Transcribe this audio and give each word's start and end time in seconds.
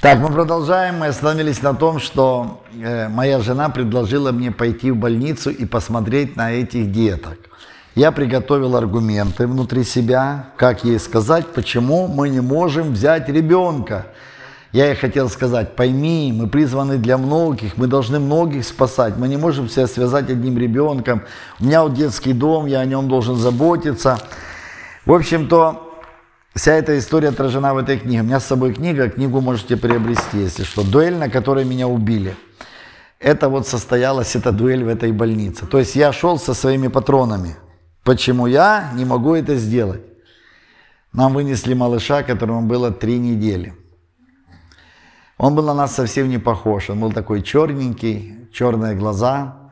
Так, 0.00 0.20
мы 0.20 0.28
продолжаем. 0.28 1.00
Мы 1.00 1.08
остановились 1.08 1.60
на 1.60 1.74
том, 1.74 1.98
что 1.98 2.62
э, 2.72 3.08
моя 3.08 3.40
жена 3.40 3.68
предложила 3.68 4.30
мне 4.30 4.52
пойти 4.52 4.92
в 4.92 4.96
больницу 4.96 5.50
и 5.50 5.64
посмотреть 5.64 6.36
на 6.36 6.52
этих 6.52 6.92
деток. 6.92 7.36
Я 7.96 8.12
приготовил 8.12 8.76
аргументы 8.76 9.48
внутри 9.48 9.82
себя, 9.82 10.50
как 10.56 10.84
ей 10.84 11.00
сказать, 11.00 11.48
почему 11.48 12.06
мы 12.06 12.28
не 12.28 12.38
можем 12.38 12.92
взять 12.92 13.28
ребенка. 13.28 14.06
Я 14.70 14.86
ей 14.86 14.94
хотел 14.94 15.28
сказать, 15.28 15.74
пойми, 15.74 16.32
мы 16.32 16.46
призваны 16.46 16.98
для 16.98 17.18
многих, 17.18 17.76
мы 17.76 17.88
должны 17.88 18.20
многих 18.20 18.64
спасать, 18.64 19.16
мы 19.16 19.26
не 19.26 19.36
можем 19.36 19.68
себя 19.68 19.88
связать 19.88 20.30
одним 20.30 20.58
ребенком. 20.58 21.22
У 21.58 21.64
меня 21.64 21.82
вот 21.82 21.94
детский 21.94 22.34
дом, 22.34 22.66
я 22.66 22.80
о 22.80 22.84
нем 22.84 23.08
должен 23.08 23.34
заботиться. 23.34 24.20
В 25.04 25.12
общем-то, 25.12 25.87
Вся 26.58 26.72
эта 26.72 26.98
история 26.98 27.28
отражена 27.28 27.72
в 27.72 27.76
этой 27.76 28.00
книге. 28.00 28.22
У 28.22 28.24
меня 28.24 28.40
с 28.40 28.46
собой 28.46 28.74
книга, 28.74 29.08
книгу 29.08 29.40
можете 29.40 29.76
приобрести, 29.76 30.38
если 30.38 30.64
что. 30.64 30.82
Дуэль, 30.82 31.14
на 31.14 31.30
которой 31.30 31.64
меня 31.64 31.86
убили. 31.86 32.34
Это 33.20 33.48
вот 33.48 33.68
состоялась 33.68 34.34
эта 34.34 34.50
дуэль 34.50 34.82
в 34.82 34.88
этой 34.88 35.12
больнице. 35.12 35.66
То 35.66 35.78
есть 35.78 35.94
я 35.94 36.12
шел 36.12 36.36
со 36.36 36.54
своими 36.54 36.88
патронами. 36.88 37.54
Почему 38.02 38.48
я 38.48 38.90
не 38.96 39.04
могу 39.04 39.36
это 39.36 39.54
сделать? 39.54 40.02
Нам 41.12 41.32
вынесли 41.32 41.74
малыша, 41.74 42.24
которому 42.24 42.62
было 42.62 42.90
три 42.90 43.18
недели. 43.18 43.76
Он 45.36 45.54
был 45.54 45.64
на 45.64 45.74
нас 45.74 45.94
совсем 45.94 46.28
не 46.28 46.38
похож. 46.38 46.90
Он 46.90 46.98
был 46.98 47.12
такой 47.12 47.42
черненький, 47.42 48.48
черные 48.52 48.96
глаза. 48.96 49.70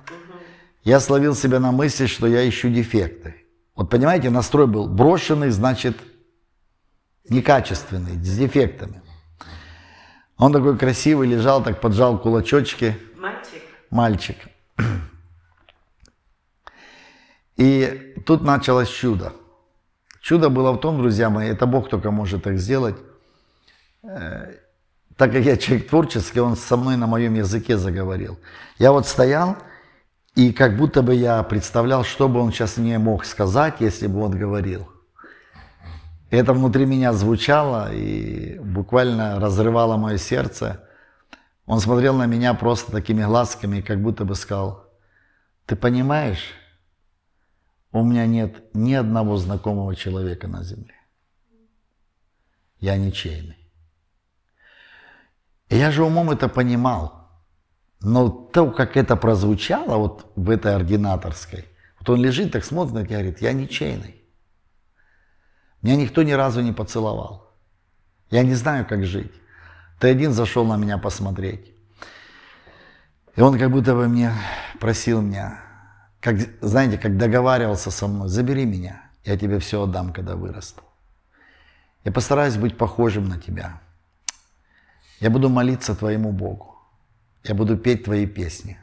Я 0.85 1.01
словил 1.01 1.35
себя 1.35 1.59
на 1.59 1.73
мысли, 1.73 2.07
что 2.07 2.29
я 2.29 2.49
ищу 2.49 2.69
дефекты. 2.69 3.35
Вот 3.75 3.91
понимаете, 3.91 4.31
настрой 4.31 4.69
был 4.69 4.87
брошенный, 4.87 5.51
значит, 5.51 5.97
некачественный, 7.29 8.23
с 8.23 8.39
дефектами. 8.39 9.03
Он 10.39 10.53
такой 10.53 10.77
красивый, 10.77 11.29
лежал, 11.29 11.63
так 11.63 11.81
поджал 11.81 12.19
кулачочки. 12.19 12.97
Мальчик. 13.17 13.63
Мальчик. 13.91 14.37
И 17.57 18.15
тут 18.27 18.43
началось 18.43 18.89
чудо. 18.89 19.33
Чудо 20.21 20.51
было 20.51 20.73
в 20.73 20.81
том, 20.81 20.99
друзья 20.99 21.31
мои, 21.31 21.49
это 21.49 21.67
Бог 21.67 21.89
только 21.89 22.11
может 22.11 22.43
так 22.43 22.59
сделать. 22.59 22.97
Э, 24.03 24.57
так 25.17 25.33
как 25.33 25.45
я 25.45 25.57
человек 25.57 25.89
творческий, 25.89 26.41
он 26.41 26.57
со 26.57 26.77
мной 26.77 26.97
на 26.97 27.07
моем 27.07 27.35
языке 27.35 27.79
заговорил. 27.79 28.39
Я 28.79 28.93
вот 28.93 29.07
стоял, 29.07 29.57
и 30.35 30.53
как 30.53 30.77
будто 30.77 31.03
бы 31.03 31.15
я 31.15 31.43
представлял, 31.45 32.05
что 32.05 32.29
бы 32.29 32.41
он 32.41 32.53
сейчас 32.53 32.77
мне 32.77 32.99
мог 32.99 33.25
сказать, 33.25 33.77
если 33.81 34.07
бы 34.07 34.21
он 34.21 34.33
говорил. 34.33 34.87
Это 36.37 36.53
внутри 36.53 36.85
меня 36.85 37.15
звучало 37.15 37.91
и 37.95 38.59
буквально 38.59 39.41
разрывало 39.41 39.97
мое 39.97 40.19
сердце. 40.19 40.87
Он 41.65 41.81
смотрел 41.81 42.15
на 42.15 42.27
меня 42.27 42.53
просто 42.53 42.93
такими 42.93 43.25
глазками, 43.25 43.81
как 43.81 44.03
будто 44.03 44.27
бы 44.27 44.35
сказал, 44.35 44.85
ты 45.65 45.77
понимаешь, 45.77 46.53
у 47.91 48.05
меня 48.05 48.27
нет 48.27 48.75
ни 48.75 48.93
одного 48.93 49.39
знакомого 49.39 49.97
человека 49.97 50.47
на 50.47 50.63
земле. 50.63 50.95
Я 52.81 52.99
ничейный. 52.99 53.57
И 55.71 55.77
я 55.79 55.91
же 55.91 56.05
умом 56.05 56.31
это 56.31 56.51
понимал. 56.51 57.31
Но 58.03 58.29
то, 58.29 58.71
как 58.71 58.99
это 58.99 59.17
прозвучало 59.17 59.97
вот 59.97 60.31
в 60.37 60.51
этой 60.51 60.75
ординаторской, 60.75 61.65
вот 61.99 62.11
он 62.11 62.23
лежит, 62.23 62.53
так 62.53 62.63
смотрит 62.63 63.07
и 63.07 63.09
говорит, 63.15 63.41
я 63.41 63.55
ничейный. 63.55 64.26
Меня 65.87 65.95
никто 65.95 66.25
ни 66.25 66.33
разу 66.33 66.63
не 66.63 66.73
поцеловал. 66.73 67.49
Я 68.29 68.43
не 68.43 68.55
знаю, 68.55 68.85
как 68.89 69.07
жить. 69.07 69.31
Ты 70.01 70.09
один 70.09 70.33
зашел 70.33 70.65
на 70.65 70.77
меня 70.77 70.99
посмотреть. 70.99 71.73
И 73.37 73.41
он 73.41 73.57
как 73.57 73.71
будто 73.71 73.95
бы 73.95 74.09
мне 74.09 74.33
просил 74.81 75.23
меня, 75.23 75.61
как, 76.19 76.39
знаете, 76.61 76.99
как 76.99 77.17
договаривался 77.17 77.93
со 77.93 78.09
мной, 78.09 78.29
забери 78.29 78.65
меня, 78.65 79.01
я 79.25 79.39
тебе 79.39 79.61
все 79.61 79.85
отдам, 79.85 80.13
когда 80.13 80.35
вырасту. 80.35 80.83
Я 82.03 82.11
постараюсь 82.11 82.57
быть 82.57 82.77
похожим 82.77 83.29
на 83.29 83.39
тебя. 83.39 83.81
Я 85.21 85.31
буду 85.31 85.49
молиться 85.49 85.95
твоему 85.95 86.33
Богу. 86.33 86.75
Я 87.45 87.55
буду 87.55 87.77
петь 87.77 88.03
твои 88.03 88.27
песни. 88.27 88.77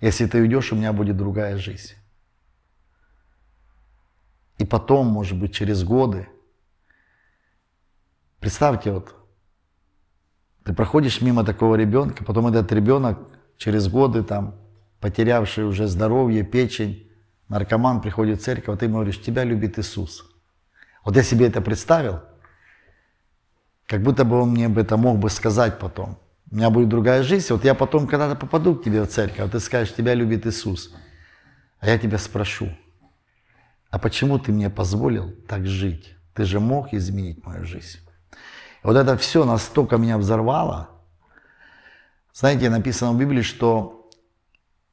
Если 0.00 0.26
ты 0.26 0.40
уйдешь, 0.40 0.70
у 0.70 0.76
меня 0.76 0.92
будет 0.92 1.16
другая 1.16 1.58
жизнь. 1.58 1.94
И 4.58 4.64
потом, 4.64 5.06
может 5.06 5.38
быть, 5.38 5.54
через 5.54 5.84
годы, 5.84 6.28
представьте, 8.40 8.92
вот, 8.92 9.14
ты 10.64 10.74
проходишь 10.74 11.20
мимо 11.22 11.44
такого 11.44 11.76
ребенка, 11.76 12.24
потом 12.24 12.48
этот 12.48 12.70
ребенок 12.72 13.18
через 13.56 13.88
годы, 13.88 14.22
там, 14.22 14.56
потерявший 15.00 15.64
уже 15.64 15.86
здоровье, 15.86 16.42
печень, 16.42 17.08
наркоман 17.48 18.00
приходит 18.00 18.40
в 18.40 18.44
церковь, 18.44 18.74
а 18.74 18.78
ты 18.78 18.86
ему 18.86 18.96
говоришь, 18.96 19.22
тебя 19.22 19.44
любит 19.44 19.78
Иисус. 19.78 20.28
Вот 21.04 21.16
я 21.16 21.22
себе 21.22 21.46
это 21.46 21.60
представил, 21.60 22.20
как 23.86 24.02
будто 24.02 24.24
бы 24.24 24.40
он 24.40 24.50
мне 24.50 24.66
это 24.66 24.96
мог 24.96 25.18
бы 25.18 25.30
сказать 25.30 25.78
потом. 25.78 26.18
У 26.50 26.56
меня 26.56 26.70
будет 26.70 26.88
другая 26.88 27.22
жизнь, 27.22 27.46
вот 27.52 27.64
я 27.64 27.74
потом 27.74 28.06
когда-то 28.06 28.34
попаду 28.34 28.74
к 28.74 28.84
тебе 28.84 29.02
в 29.02 29.08
церковь, 29.08 29.40
а 29.40 29.48
ты 29.48 29.60
скажешь, 29.60 29.94
тебя 29.94 30.14
любит 30.14 30.46
Иисус. 30.46 30.92
А 31.78 31.86
я 31.86 31.96
тебя 31.96 32.18
спрошу, 32.18 32.70
а 33.90 33.98
почему 33.98 34.38
ты 34.38 34.52
мне 34.52 34.70
позволил 34.70 35.32
так 35.46 35.66
жить? 35.66 36.14
Ты 36.34 36.44
же 36.44 36.60
мог 36.60 36.92
изменить 36.92 37.44
мою 37.44 37.64
жизнь. 37.64 37.98
И 38.82 38.86
вот 38.86 38.96
это 38.96 39.16
все 39.16 39.44
настолько 39.44 39.96
меня 39.96 40.18
взорвало. 40.18 40.90
Знаете, 42.32 42.70
написано 42.70 43.12
в 43.12 43.18
Библии, 43.18 43.42
что 43.42 44.08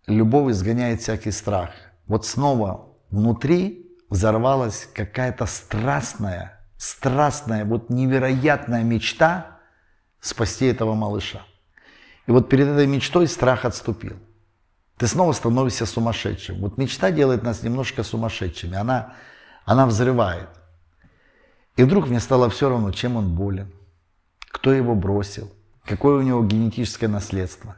любовь 0.08 0.52
изгоняет 0.52 1.02
всякий 1.02 1.32
страх. 1.32 1.72
Вот 2.08 2.26
снова 2.26 2.88
внутри 3.10 3.96
взорвалась 4.10 4.88
какая-то 4.94 5.46
страстная, 5.46 6.68
страстная, 6.78 7.66
вот 7.66 7.90
невероятная 7.90 8.84
мечта 8.84 9.60
спасти 10.20 10.66
этого 10.66 10.94
малыша. 10.94 11.42
И 12.28 12.32
вот 12.32 12.50
перед 12.50 12.68
этой 12.68 12.88
мечтой 12.88 13.28
страх 13.28 13.66
отступил 13.66 14.16
ты 14.98 15.08
снова 15.08 15.34
становишься 15.34 15.86
сумасшедшим. 15.86 16.60
Вот 16.60 16.78
мечта 16.78 17.12
делает 17.12 17.44
нас 17.44 17.64
немножко 17.64 18.04
сумасшедшими, 18.04 18.78
она, 18.78 19.14
она 19.66 19.86
взрывает. 19.86 20.50
И 21.76 21.84
вдруг 21.84 22.08
мне 22.08 22.20
стало 22.20 22.50
все 22.50 22.70
равно, 22.70 22.92
чем 22.92 23.18
он 23.18 23.36
болен, 23.36 23.72
кто 24.50 24.72
его 24.72 24.96
бросил, 24.96 25.52
какое 25.84 26.20
у 26.20 26.22
него 26.22 26.44
генетическое 26.44 27.10
наследство. 27.10 27.76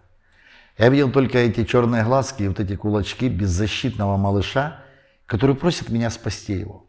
Я 0.77 0.89
видел 0.89 1.11
только 1.11 1.39
эти 1.39 1.63
черные 1.63 2.03
глазки 2.03 2.43
и 2.43 2.47
вот 2.47 2.59
эти 2.59 2.75
кулачки 2.75 3.29
беззащитного 3.29 4.17
малыша, 4.17 4.83
который 5.25 5.55
просит 5.55 5.89
меня 5.89 6.11
спасти 6.11 6.53
его. 6.53 6.85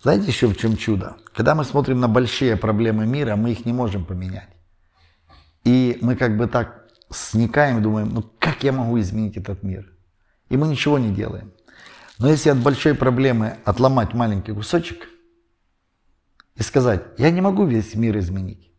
Знаете 0.00 0.28
еще 0.28 0.46
в 0.46 0.56
чем 0.56 0.76
чудо? 0.76 1.16
Когда 1.34 1.56
мы 1.56 1.64
смотрим 1.64 1.98
на 1.98 2.08
большие 2.08 2.56
проблемы 2.56 3.06
мира, 3.06 3.34
мы 3.34 3.50
их 3.50 3.66
не 3.66 3.72
можем 3.72 4.04
поменять. 4.04 4.48
И 5.64 5.98
мы 6.00 6.14
как 6.14 6.36
бы 6.36 6.46
так 6.46 6.79
сникаем 7.10 7.78
и 7.78 7.82
думаем, 7.82 8.10
ну 8.12 8.22
как 8.38 8.62
я 8.62 8.72
могу 8.72 8.98
изменить 9.00 9.36
этот 9.36 9.62
мир? 9.62 9.92
И 10.48 10.56
мы 10.56 10.68
ничего 10.68 10.98
не 10.98 11.14
делаем. 11.14 11.52
Но 12.18 12.28
если 12.28 12.50
от 12.50 12.58
большой 12.58 12.94
проблемы 12.94 13.56
отломать 13.64 14.14
маленький 14.14 14.52
кусочек 14.52 15.08
и 16.54 16.62
сказать, 16.62 17.02
я 17.18 17.30
не 17.30 17.40
могу 17.40 17.64
весь 17.64 17.94
мир 17.94 18.18
изменить, 18.18 18.70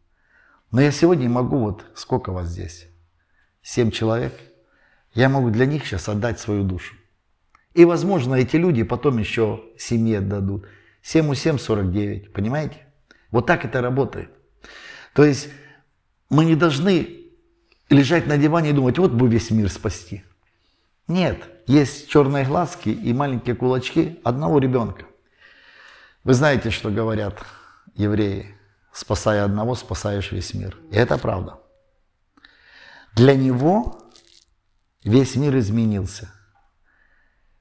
но 0.72 0.82
я 0.82 0.92
сегодня 0.92 1.30
могу, 1.30 1.60
вот 1.60 1.86
сколько 1.96 2.32
вас 2.32 2.48
здесь? 2.48 2.88
Семь 3.62 3.92
человек. 3.92 4.34
Я 5.14 5.28
могу 5.28 5.50
для 5.50 5.66
них 5.66 5.86
сейчас 5.86 6.08
отдать 6.08 6.40
свою 6.40 6.64
душу. 6.64 6.96
И, 7.74 7.86
возможно, 7.86 8.36
эти 8.36 8.56
люди 8.56 8.84
потом 8.84 9.18
еще 9.18 9.64
семье 9.78 10.20
отдадут. 10.20 10.66
7 11.02 11.30
у 11.30 11.34
7– 11.34 11.58
49, 11.60 12.32
понимаете? 12.34 12.78
Вот 13.32 13.46
так 13.46 13.66
это 13.66 13.82
работает. 13.82 14.30
То 15.14 15.24
есть 15.24 15.50
мы 16.30 16.46
не 16.46 16.56
должны 16.56 17.21
лежать 17.92 18.28
на 18.28 18.38
диване 18.38 18.72
и 18.72 18.74
думать, 18.74 18.98
вот 18.98 19.12
бы 19.12 19.28
весь 19.28 19.52
мир 19.52 19.70
спасти. 19.70 20.24
Нет, 21.08 21.44
есть 21.68 22.10
черные 22.10 22.46
глазки 22.46 22.90
и 22.90 23.14
маленькие 23.14 23.56
кулачки 23.56 24.20
одного 24.24 24.60
ребенка. 24.60 25.06
Вы 26.24 26.34
знаете, 26.34 26.70
что 26.70 26.90
говорят 26.90 27.44
евреи? 27.96 28.56
Спасая 28.94 29.46
одного, 29.46 29.76
спасаешь 29.76 30.32
весь 30.32 30.54
мир. 30.54 30.78
И 30.92 30.96
это 30.96 31.18
правда. 31.18 31.60
Для 33.14 33.36
него 33.36 34.10
весь 35.04 35.36
мир 35.36 35.58
изменился. 35.58 36.34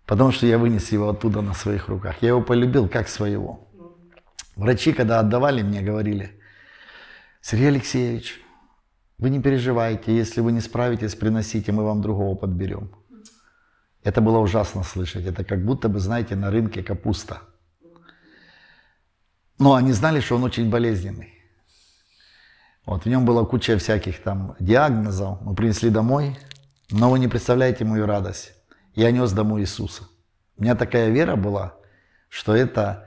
Потому 0.06 0.32
что 0.32 0.46
я 0.46 0.58
вынес 0.58 0.90
его 0.92 1.08
оттуда 1.08 1.40
на 1.40 1.54
своих 1.54 1.88
руках. 1.88 2.16
Я 2.20 2.28
его 2.28 2.42
полюбил 2.42 2.88
как 2.88 3.08
своего. 3.08 3.68
Врачи, 4.56 4.92
когда 4.92 5.20
отдавали 5.20 5.62
мне, 5.62 5.80
говорили, 5.80 6.40
Сергей 7.40 7.68
Алексеевич, 7.68 8.40
вы 9.20 9.28
не 9.28 9.38
переживайте, 9.38 10.16
если 10.16 10.40
вы 10.40 10.50
не 10.50 10.60
справитесь, 10.60 11.14
приносите, 11.14 11.72
мы 11.72 11.84
вам 11.84 12.00
другого 12.00 12.34
подберем. 12.34 12.90
Это 14.02 14.22
было 14.22 14.38
ужасно 14.38 14.82
слышать. 14.82 15.26
Это 15.26 15.44
как 15.44 15.62
будто 15.62 15.90
бы, 15.90 16.00
знаете, 16.00 16.36
на 16.36 16.50
рынке 16.50 16.82
капуста. 16.82 17.42
Но 19.58 19.74
они 19.74 19.92
знали, 19.92 20.20
что 20.20 20.36
он 20.36 20.44
очень 20.44 20.70
болезненный. 20.70 21.34
Вот, 22.86 23.04
в 23.04 23.08
нем 23.10 23.26
была 23.26 23.44
куча 23.44 23.76
всяких 23.76 24.22
там 24.22 24.56
диагнозов. 24.58 25.42
Мы 25.42 25.54
принесли 25.54 25.90
домой, 25.90 26.38
но 26.90 27.10
вы 27.10 27.18
не 27.18 27.28
представляете 27.28 27.84
мою 27.84 28.06
радость. 28.06 28.52
Я 28.94 29.10
нес 29.10 29.32
домой 29.32 29.60
Иисуса. 29.60 30.04
У 30.56 30.62
меня 30.62 30.74
такая 30.74 31.10
вера 31.10 31.36
была, 31.36 31.74
что 32.30 32.56
это... 32.56 33.06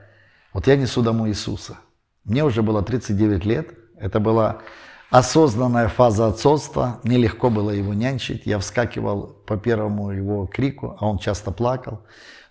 Вот 0.52 0.68
я 0.68 0.76
несу 0.76 1.02
домой 1.02 1.30
Иисуса. 1.30 1.76
Мне 2.22 2.44
уже 2.44 2.62
было 2.62 2.84
39 2.84 3.44
лет. 3.44 3.74
Это 3.96 4.20
была 4.20 4.62
осознанная 5.10 5.88
фаза 5.88 6.26
отцовства. 6.26 7.00
Мне 7.04 7.18
легко 7.18 7.50
было 7.50 7.70
его 7.70 7.94
нянчить. 7.94 8.42
Я 8.46 8.58
вскакивал 8.58 9.36
по 9.46 9.56
первому 9.56 10.10
его 10.10 10.46
крику, 10.46 10.96
а 11.00 11.06
он 11.06 11.18
часто 11.18 11.50
плакал. 11.50 12.02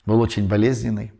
Был 0.05 0.19
очень 0.19 0.47
болезненный. 0.47 1.13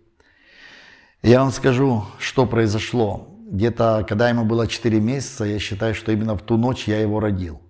Я 1.21 1.39
вам 1.39 1.51
скажу, 1.51 2.03
что 2.19 2.45
произошло. 2.45 3.27
Где-то, 3.49 4.05
когда 4.07 4.29
ему 4.29 4.45
было 4.45 4.67
4 4.67 4.99
месяца, 4.99 5.45
я 5.45 5.59
считаю, 5.59 5.95
что 5.95 6.11
именно 6.11 6.35
в 6.35 6.41
ту 6.41 6.57
ночь 6.57 6.87
я 6.87 6.99
его 6.99 7.19
родил. 7.19 7.61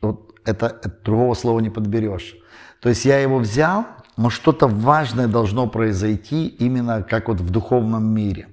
Вот 0.00 0.34
это, 0.44 0.66
это 0.66 1.02
другого 1.04 1.34
слова 1.34 1.60
не 1.60 1.70
подберешь. 1.70 2.34
То 2.80 2.88
есть 2.88 3.04
я 3.04 3.18
его 3.18 3.38
взял, 3.38 3.86
но 4.16 4.30
что-то 4.30 4.66
важное 4.66 5.28
должно 5.28 5.68
произойти 5.68 6.46
именно 6.48 7.02
как 7.02 7.28
вот 7.28 7.40
в 7.40 7.50
духовном 7.50 8.04
мире. 8.12 8.48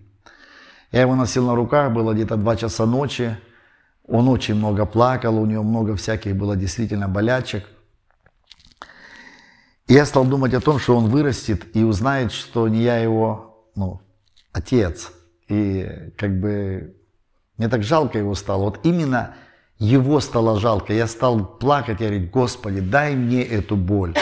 Я 0.91 1.01
его 1.01 1.15
носил 1.15 1.45
на 1.47 1.55
руках, 1.55 1.91
было 1.91 2.13
где-то 2.13 2.35
2 2.35 2.55
часа 2.55 2.85
ночи. 2.85 3.37
Он 4.09 4.27
очень 4.27 4.55
много 4.55 4.85
плакал, 4.85 5.37
у 5.37 5.45
него 5.45 5.63
много 5.63 5.95
всяких 5.95 6.35
было 6.35 6.55
действительно 6.55 7.07
болячек. 7.07 7.65
И 9.87 9.93
я 9.93 10.05
стал 10.05 10.25
думать 10.25 10.53
о 10.53 10.61
том, 10.61 10.79
что 10.79 10.95
он 10.95 11.09
вырастет 11.09 11.75
и 11.75 11.83
узнает, 11.83 12.31
что 12.31 12.67
не 12.67 12.81
я 12.81 12.97
его 12.97 13.69
ну, 13.75 14.01
отец. 14.51 15.11
И 15.47 16.11
как 16.17 16.39
бы 16.39 16.95
мне 17.57 17.69
так 17.69 17.83
жалко 17.83 18.17
его 18.17 18.35
стало. 18.35 18.65
Вот 18.65 18.79
именно 18.83 19.35
его 19.79 20.19
стало 20.19 20.59
жалко. 20.59 20.93
Я 20.93 21.07
стал 21.07 21.45
плакать 21.45 22.01
и 22.01 22.03
говорить, 22.05 22.31
Господи, 22.31 22.81
дай 22.81 23.15
мне 23.15 23.43
эту 23.43 23.75
боль, 23.75 24.15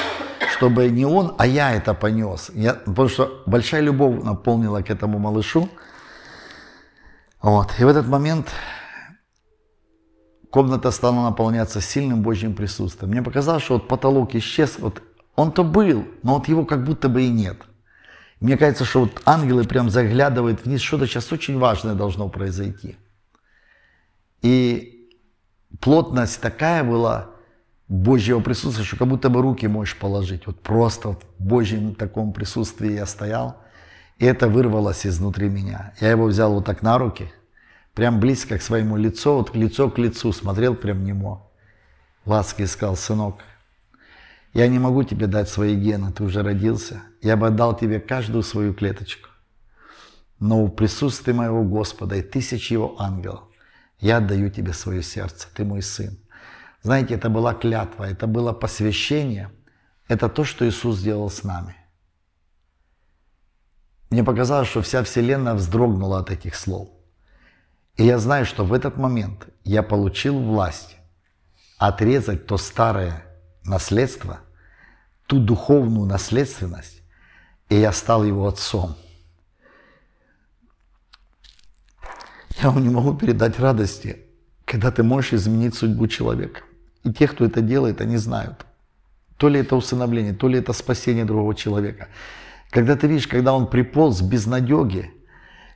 чтобы 0.58 0.90
не 0.90 1.06
он, 1.06 1.36
а 1.38 1.48
я 1.48 1.74
это 1.74 1.94
понес. 1.94 2.52
Я, 2.54 2.74
потому 2.74 3.10
что 3.10 3.44
большая 3.46 3.82
любовь 3.82 4.24
наполнила 4.24 4.82
к 4.82 4.90
этому 4.90 5.20
малышу. 5.20 5.70
Вот. 7.42 7.74
И 7.80 7.84
в 7.84 7.88
этот 7.88 8.08
момент 8.08 8.48
комната 10.50 10.92
стала 10.92 11.24
наполняться 11.24 11.82
сильным 11.82 12.22
Божьим 12.22 12.54
присутствием. 12.54 13.12
Мне 13.12 13.22
показалось, 13.22 13.64
что 13.64 13.76
вот 13.76 13.88
потолок 13.88 14.36
исчез, 14.36 14.78
вот 14.80 15.02
он-то 15.36 15.64
был, 15.64 16.06
но 16.24 16.36
вот 16.36 16.48
его 16.48 16.66
как 16.66 16.84
будто 16.84 17.10
бы 17.10 17.24
и 17.24 17.30
нет. 17.30 17.58
Мне 18.40 18.58
кажется, 18.58 18.86
что 18.86 19.02
вот 19.02 19.22
ангелы 19.26 19.64
прям 19.64 19.90
заглядывают 19.90 20.66
вниз, 20.66 20.82
что-то 20.82 21.08
сейчас 21.08 21.32
очень 21.32 21.58
важное 21.58 21.96
должно 21.96 22.30
произойти. 22.30 22.98
И 24.42 25.10
плотность 25.80 26.40
такая 26.42 26.84
была 26.84 27.30
Божьего 27.88 28.40
присутствия, 28.40 28.84
что 28.84 28.98
как 28.98 29.08
будто 29.08 29.30
бы 29.30 29.42
руки 29.42 29.68
можешь 29.68 29.98
положить. 29.98 30.46
Вот 30.46 30.60
просто 30.62 31.14
в 31.14 31.20
Божьем 31.40 31.96
таком 31.96 32.34
присутствии 32.34 32.94
я 32.94 33.06
стоял, 33.06 33.58
и 34.18 34.26
это 34.26 34.48
вырвалось 34.48 35.06
изнутри 35.08 35.50
меня. 35.50 35.94
Я 36.00 36.12
его 36.12 36.26
взял 36.26 36.54
вот 36.54 36.66
так 36.66 36.82
на 36.82 36.98
руки, 36.98 37.32
прям 37.98 38.20
близко 38.20 38.60
к 38.60 38.62
своему 38.62 38.96
лицу, 38.96 39.38
вот 39.38 39.56
лицо 39.56 39.90
к 39.90 39.98
лицу, 39.98 40.32
смотрел 40.32 40.76
прям 40.76 41.04
нему. 41.04 41.50
Ласки 42.26 42.64
сказал, 42.66 42.96
сынок, 42.96 43.40
я 44.54 44.68
не 44.68 44.78
могу 44.78 45.02
тебе 45.04 45.26
дать 45.26 45.50
свои 45.50 45.76
гены, 45.76 46.12
ты 46.12 46.24
уже 46.24 46.44
родился. 46.44 47.02
Я 47.24 47.36
бы 47.38 47.48
отдал 47.48 47.76
тебе 47.76 48.00
каждую 48.00 48.44
свою 48.44 48.76
клеточку. 48.76 49.30
Но 50.38 50.64
в 50.66 50.70
присутствии 50.70 51.32
моего 51.32 51.64
Господа 51.64 52.18
и 52.18 52.22
тысяч 52.22 52.70
его 52.70 53.02
ангелов 53.02 53.46
я 54.00 54.18
отдаю 54.18 54.52
тебе 54.52 54.74
свое 54.74 55.02
сердце, 55.02 55.48
ты 55.56 55.66
мой 55.66 55.82
сын. 55.82 56.20
Знаете, 56.84 57.16
это 57.16 57.30
была 57.30 57.56
клятва, 57.56 58.04
это 58.04 58.28
было 58.28 58.54
посвящение. 58.54 59.50
Это 60.08 60.30
то, 60.30 60.44
что 60.44 60.70
Иисус 60.70 60.98
сделал 60.98 61.32
с 61.32 61.44
нами. 61.44 61.76
Мне 64.12 64.24
показалось, 64.24 64.68
что 64.68 64.84
вся 64.84 65.04
Вселенная 65.04 65.56
вздрогнула 65.56 66.20
от 66.20 66.30
этих 66.30 66.54
слов. 66.54 66.90
И 67.98 68.06
я 68.06 68.20
знаю, 68.20 68.46
что 68.46 68.64
в 68.64 68.74
этот 68.74 68.98
момент 68.98 69.48
я 69.64 69.84
получил 69.84 70.40
власть 70.40 70.98
отрезать 71.78 72.46
то 72.46 72.58
старое 72.58 73.24
наследство– 73.64 74.40
ту 75.28 75.40
духовную 75.40 76.08
наследственность, 76.08 77.02
и 77.70 77.76
я 77.76 77.92
стал 77.92 78.24
его 78.24 78.48
отцом. 78.48 78.96
Я 82.62 82.72
вам 82.72 82.82
не 82.82 82.90
могу 82.90 83.14
передать 83.14 83.60
радости, 83.60 84.26
когда 84.66 84.90
ты 84.90 85.04
можешь 85.04 85.34
изменить 85.34 85.76
судьбу 85.76 86.08
человека. 86.08 86.62
И 87.04 87.14
те, 87.14 87.28
кто 87.28 87.46
это 87.46 87.62
делает, 87.62 88.02
они 88.02 88.18
знают. 88.18 88.66
То 89.38 89.50
ли 89.50 89.60
это 89.60 89.76
усыновление, 89.76 90.34
то 90.34 90.48
ли 90.48 90.58
это 90.58 90.74
спасение 90.74 91.26
другого 91.26 91.54
человека. 91.54 92.08
Когда 92.72 92.96
ты 92.96 93.06
видишь, 93.08 93.28
когда 93.28 93.54
он 93.54 93.68
приполз 93.68 94.22
без 94.22 94.48
надеги, 94.48 95.12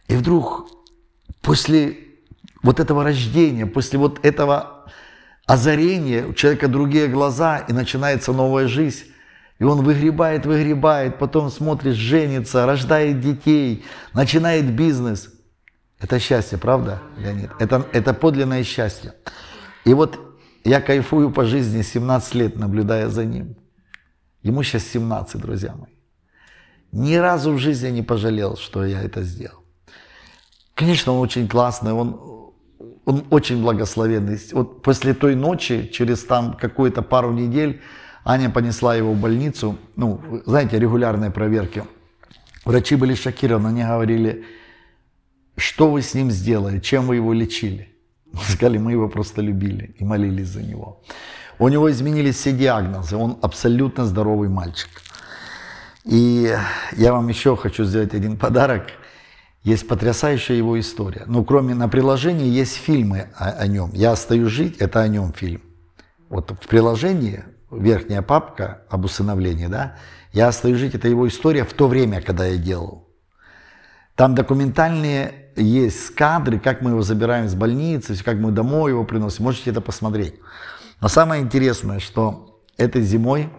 и 0.08 0.16
вдруг 0.16 0.72
после 1.42 1.98
вот 2.64 2.80
этого 2.80 3.04
рождения, 3.04 3.66
после 3.66 4.00
вот 4.00 4.26
этого 4.26 4.86
озарения 5.46 6.26
у 6.26 6.34
человека 6.34 6.68
другие 6.68 7.08
глаза, 7.08 7.60
и 7.60 7.74
начинается 7.74 8.34
новая 8.34 8.68
жизнь, 8.68 9.06
и 9.60 9.64
он 9.64 9.84
выгребает, 9.84 10.46
выгребает, 10.46 11.20
потом 11.20 11.50
смотрит, 11.52 11.96
женится, 11.96 12.66
рождает 12.66 13.20
детей, 13.20 13.86
начинает 14.14 14.72
бизнес. 14.72 15.30
Это 16.00 16.20
счастье, 16.20 16.58
правда, 16.58 17.00
Леонид? 17.18 17.52
Это, 17.60 17.86
это 17.94 18.14
подлинное 18.14 18.64
счастье. 18.64 19.14
И 19.86 19.94
вот 19.94 20.20
я 20.64 20.82
кайфую 20.82 21.32
по 21.32 21.46
жизни 21.46 21.84
17 21.84 22.36
лет, 22.36 22.56
наблюдая 22.56 23.08
за 23.08 23.24
ним. 23.24 23.56
Ему 24.42 24.64
сейчас 24.64 24.84
17, 24.86 25.40
друзья 25.40 25.76
мои. 25.76 25.92
Ни 26.92 27.16
разу 27.16 27.54
в 27.54 27.60
жизни 27.60 27.90
не 27.90 28.02
пожалел, 28.02 28.58
что 28.58 28.84
я 28.84 29.02
это 29.02 29.22
сделал. 29.22 29.64
Конечно, 30.74 31.14
он 31.14 31.20
очень 31.20 31.48
классный, 31.48 31.94
он, 31.94 32.20
он 33.06 33.26
очень 33.30 33.62
благословенный. 33.62 34.40
Вот 34.52 34.82
после 34.82 35.14
той 35.14 35.36
ночи, 35.36 35.90
через 35.92 36.24
там 36.24 36.54
какую-то 36.54 37.02
пару 37.02 37.32
недель, 37.32 37.82
Аня 38.24 38.50
понесла 38.50 38.96
его 38.96 39.14
в 39.14 39.20
больницу, 39.20 39.78
ну, 39.96 40.22
знаете, 40.46 40.80
регулярные 40.80 41.32
проверки. 41.32 41.84
Врачи 42.66 42.96
были 42.96 43.16
шокированы, 43.16 43.70
они 43.70 43.84
говорили, 43.84 44.46
что 45.58 45.90
вы 45.90 46.02
с 46.02 46.14
ним 46.14 46.30
сделали, 46.30 46.80
чем 46.80 47.08
вы 47.08 47.16
его 47.16 47.34
лечили. 47.34 47.90
Мы 48.32 48.40
сказали, 48.44 48.78
мы 48.78 48.92
его 48.92 49.10
просто 49.10 49.42
любили 49.42 49.96
и 49.98 50.06
молились 50.06 50.48
за 50.48 50.62
него. 50.62 51.02
У 51.60 51.68
него 51.68 51.90
изменились 51.92 52.36
все 52.36 52.52
диагнозы, 52.52 53.18
он 53.18 53.38
абсолютно 53.42 54.06
здоровый 54.06 54.50
мальчик. 54.50 54.90
И 56.06 56.56
я 56.94 57.14
вам 57.14 57.28
еще 57.28 57.56
хочу 57.56 57.84
сделать 57.84 58.14
один 58.14 58.38
подарок. 58.38 58.88
Есть 59.64 59.88
потрясающая 59.88 60.56
его 60.56 60.80
история. 60.80 61.24
Ну, 61.28 61.46
кроме 61.46 61.76
на 61.76 61.88
приложении 61.88 62.48
есть 62.48 62.76
фильмы 62.76 63.30
о, 63.36 63.52
о 63.52 63.68
нем. 63.68 63.92
«Я 63.94 64.12
остаюсь 64.12 64.52
жить»– 64.52 64.78
это 64.80 65.02
о 65.02 65.08
нем 65.08 65.34
фильм. 65.34 65.62
Вот 66.30 66.52
в 66.52 66.68
приложении 66.68 67.44
верхняя 67.70 68.22
папка 68.22 68.82
об 68.90 69.06
усыновлении, 69.06 69.68
да, 69.68 69.98
я 70.34 70.48
остаюсь 70.48 70.78
жить, 70.78 70.96
это 70.96 71.08
его 71.08 71.28
история 71.28 71.64
в 71.64 71.74
то 71.74 71.88
время, 71.88 72.22
когда 72.22 72.46
я 72.46 72.58
делал. 72.58 73.08
Там 74.16 74.34
документальные 74.36 75.52
есть 75.56 76.16
кадры, 76.16 76.60
как 76.60 76.82
мы 76.82 76.92
его 76.92 77.02
забираем 77.02 77.48
с 77.48 77.56
больницы, 77.56 78.22
как 78.24 78.38
мы 78.38 78.52
домой 78.52 78.92
его 78.92 79.04
приносим. 79.04 79.44
Можете 79.46 79.72
это 79.72 79.82
посмотреть. 79.82 80.36
Но 81.02 81.08
самое 81.08 81.42
интересное, 81.42 82.00
что 82.00 82.62
этой 82.78 83.02
зимой, 83.02 83.50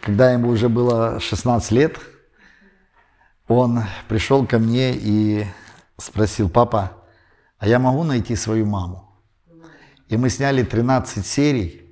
когда 0.00 0.32
ему 0.32 0.48
уже 0.48 0.68
было 0.68 1.20
16 1.20 1.70
лет, 1.72 1.98
он 3.48 3.82
пришел 4.08 4.46
ко 4.46 4.58
мне 4.58 4.92
и 4.94 5.46
спросил, 5.96 6.48
папа, 6.48 6.92
а 7.58 7.66
я 7.66 7.78
могу 7.78 8.04
найти 8.04 8.36
свою 8.36 8.66
маму? 8.66 9.08
И 10.08 10.16
мы 10.16 10.30
сняли 10.30 10.62
13 10.62 11.26
серий 11.26 11.82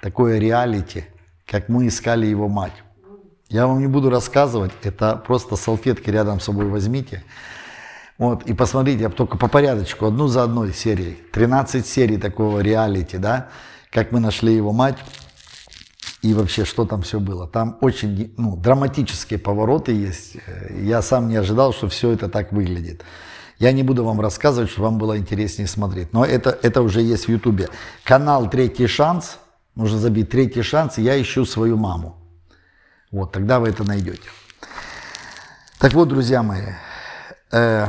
такое 0.00 0.38
реалити, 0.38 1.06
как 1.46 1.68
мы 1.68 1.86
искали 1.86 2.26
его 2.26 2.48
мать. 2.48 2.82
Я 3.48 3.66
вам 3.66 3.80
не 3.80 3.86
буду 3.86 4.10
рассказывать, 4.10 4.72
это 4.82 5.16
просто 5.16 5.56
салфетки 5.56 6.10
рядом 6.10 6.40
с 6.40 6.44
собой 6.44 6.66
возьмите. 6.66 7.22
Вот, 8.18 8.44
и 8.44 8.54
посмотрите, 8.54 9.02
я 9.02 9.10
только 9.10 9.36
по 9.36 9.48
порядочку, 9.48 10.06
одну 10.06 10.26
за 10.28 10.42
одной 10.42 10.72
серией. 10.72 11.18
13 11.32 11.86
серий 11.86 12.18
такого 12.18 12.60
реалити, 12.60 13.16
да, 13.16 13.48
как 13.90 14.12
мы 14.12 14.20
нашли 14.20 14.54
его 14.54 14.72
мать 14.72 14.96
и 16.22 16.34
вообще, 16.34 16.64
что 16.64 16.84
там 16.84 17.02
все 17.02 17.20
было. 17.20 17.46
Там 17.46 17.78
очень 17.80 18.32
ну, 18.36 18.56
драматические 18.56 19.38
повороты 19.38 19.92
есть. 19.92 20.36
Я 20.70 21.02
сам 21.02 21.28
не 21.28 21.36
ожидал, 21.36 21.72
что 21.72 21.88
все 21.88 22.10
это 22.10 22.28
так 22.28 22.52
выглядит. 22.52 23.02
Я 23.58 23.72
не 23.72 23.82
буду 23.82 24.04
вам 24.04 24.20
рассказывать, 24.20 24.70
чтобы 24.70 24.86
вам 24.86 24.98
было 24.98 25.18
интереснее 25.18 25.68
смотреть. 25.68 26.12
Но 26.12 26.24
это, 26.24 26.58
это 26.62 26.82
уже 26.82 27.02
есть 27.02 27.26
в 27.26 27.28
Ютубе. 27.28 27.68
Канал 28.04 28.48
«Третий 28.48 28.86
шанс», 28.86 29.38
Нужно 29.74 29.98
забить 29.98 30.28
третий 30.28 30.62
шанс, 30.62 30.98
я 30.98 31.20
ищу 31.20 31.46
свою 31.46 31.76
маму. 31.76 32.16
Вот, 33.10 33.32
тогда 33.32 33.58
вы 33.58 33.68
это 33.68 33.84
найдете. 33.84 34.28
Так 35.78 35.94
вот, 35.94 36.08
друзья 36.08 36.42
мои, 36.42 36.74
э, 37.50 37.86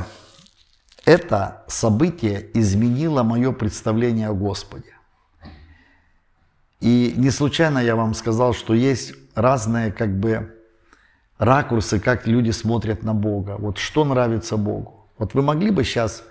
это 1.06 1.64
событие 1.68 2.50
изменило 2.54 3.24
мое 3.24 3.52
представление 3.52 4.30
о 4.30 4.34
Господе. 4.34 4.93
И 6.84 7.14
не 7.16 7.32
случайно 7.32 7.80
я 7.80 7.96
вам 7.96 8.14
сказал, 8.14 8.54
что 8.54 8.74
есть 8.74 9.14
разные 9.36 9.90
как 9.90 10.20
бы 10.20 10.54
ракурсы, 11.38 11.98
как 11.98 12.28
люди 12.28 12.52
смотрят 12.52 13.04
на 13.04 13.14
Бога. 13.14 13.56
Вот 13.58 13.78
что 13.78 14.04
нравится 14.04 14.58
Богу. 14.58 15.10
Вот 15.18 15.34
вы 15.34 15.44
могли 15.44 15.72
бы 15.72 15.86
сейчас 15.86 16.24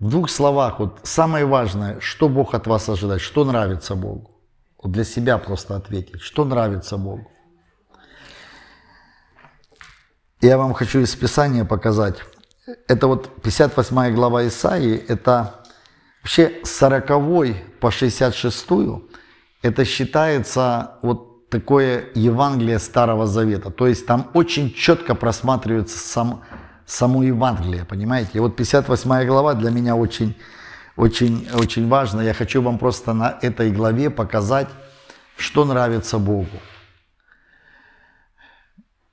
в 0.00 0.10
двух 0.10 0.28
словах, 0.28 0.80
вот 0.80 0.98
самое 1.04 1.44
важное, 1.44 2.00
что 2.00 2.28
Бог 2.28 2.52
от 2.54 2.66
вас 2.66 2.88
ожидает, 2.88 3.20
что 3.20 3.44
нравится 3.44 3.94
Богу. 3.94 4.32
Вот 4.82 4.90
для 4.90 5.04
себя 5.04 5.38
просто 5.38 5.76
ответить, 5.76 6.20
что 6.20 6.44
нравится 6.44 6.96
Богу. 6.96 7.30
Я 10.40 10.58
вам 10.58 10.74
хочу 10.74 10.98
из 10.98 11.14
Писания 11.14 11.64
показать. 11.64 12.16
Это 12.88 13.06
вот 13.06 13.40
58 13.40 14.14
глава 14.16 14.48
Исаии, 14.48 14.96
это 14.96 15.64
вообще 16.22 16.60
40 16.64 17.78
по 17.78 17.92
66 17.92 18.66
это 19.66 19.84
считается 19.84 20.92
вот 21.02 21.48
такое 21.50 22.04
Евангелие 22.14 22.78
Старого 22.78 23.26
Завета. 23.26 23.70
То 23.70 23.88
есть 23.88 24.06
там 24.06 24.30
очень 24.32 24.72
четко 24.72 25.14
просматривается 25.14 25.98
сам, 25.98 26.42
само 26.86 27.24
Евангелие, 27.24 27.84
понимаете? 27.84 28.30
И 28.34 28.38
вот 28.38 28.54
58 28.56 29.26
глава 29.26 29.54
для 29.54 29.70
меня 29.70 29.96
очень, 29.96 30.36
очень, 30.96 31.48
очень 31.52 31.88
важна. 31.88 32.22
Я 32.22 32.32
хочу 32.32 32.62
вам 32.62 32.78
просто 32.78 33.12
на 33.12 33.38
этой 33.42 33.72
главе 33.72 34.10
показать, 34.10 34.68
что 35.36 35.64
нравится 35.64 36.18
Богу. 36.18 36.58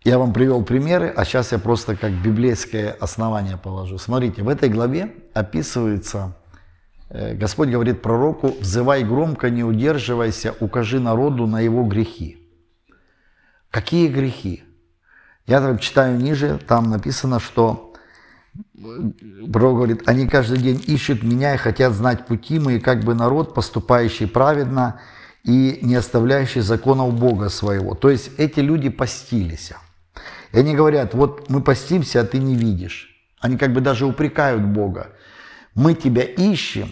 Я 0.03 0.19
вам 0.19 0.33
привел 0.33 0.63
примеры, 0.63 1.11
а 1.15 1.25
сейчас 1.25 1.51
я 1.51 1.57
просто 1.57 1.95
как 1.95 2.11
библейское 2.11 2.91
основание 2.91 3.57
положу. 3.57 3.97
Смотрите, 3.97 4.43
в 4.43 4.49
этой 4.49 4.69
главе 4.69 5.15
описывается, 5.33 6.35
Господь 7.13 7.69
говорит 7.69 8.01
пророку, 8.01 8.55
«Взывай 8.59 9.03
громко, 9.03 9.51
не 9.51 9.63
удерживайся, 9.63 10.55
укажи 10.59 10.99
народу 10.99 11.45
на 11.45 11.61
его 11.61 11.83
грехи». 11.83 12.39
Какие 13.69 14.07
грехи? 14.07 14.63
Я 15.45 15.61
там 15.61 15.77
читаю 15.77 16.17
ниже, 16.17 16.59
там 16.67 16.89
написано, 16.89 17.39
что 17.39 17.93
Пророк 19.51 19.75
говорит, 19.75 20.03
они 20.05 20.27
каждый 20.27 20.59
день 20.59 20.83
ищут 20.85 21.23
меня 21.23 21.55
и 21.55 21.57
хотят 21.57 21.93
знать 21.93 22.25
пути 22.25 22.59
мои, 22.59 22.79
как 22.79 23.03
бы 23.03 23.15
народ, 23.15 23.53
поступающий 23.53 24.27
праведно 24.27 25.01
и 25.43 25.79
не 25.81 25.95
оставляющий 25.95 26.61
законов 26.61 27.13
Бога 27.13 27.49
своего. 27.49 27.95
То 27.95 28.09
есть 28.09 28.31
эти 28.37 28.59
люди 28.59 28.89
постились. 28.89 29.71
И 30.51 30.59
они 30.59 30.75
говорят, 30.75 31.13
вот 31.13 31.49
мы 31.49 31.61
постимся, 31.61 32.21
а 32.21 32.25
ты 32.25 32.37
не 32.37 32.55
видишь. 32.55 33.09
Они 33.39 33.57
как 33.57 33.73
бы 33.73 33.81
даже 33.81 34.05
упрекают 34.05 34.63
Бога. 34.63 35.09
Мы 35.73 35.95
тебя 35.95 36.23
ищем, 36.23 36.91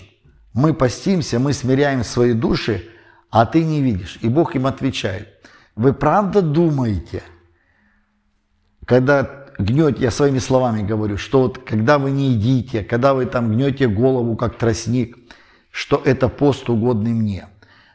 мы 0.53 0.74
постимся, 0.74 1.39
мы 1.39 1.53
смиряем 1.53 2.03
свои 2.03 2.34
души, 2.34 2.89
а 3.29 3.46
ты 3.46 3.63
не 3.63 3.81
видишь. 3.81 4.17
И 4.22 4.29
Бог 4.29 4.55
им 4.55 4.67
отвечает, 4.67 5.29
вы 5.75 5.93
правда 5.93 6.41
думаете, 6.41 7.24
когда 8.86 9.48
гнете, 9.58 10.03
я 10.03 10.12
своими 10.12 10.39
словами 10.39 10.81
говорю, 10.81 11.17
что 11.17 11.43
вот 11.43 11.60
когда 11.60 11.98
вы 11.98 12.12
не 12.12 12.31
едите, 12.31 12.84
когда 12.84 13.13
вы 13.13 13.25
там 13.25 13.51
гнете 13.51 13.88
голову, 13.88 14.36
как 14.36 14.58
тростник, 14.58 15.17
что 15.72 16.01
это 16.03 16.27
пост 16.27 16.70
угодный 16.70 17.13
мне. 17.13 17.48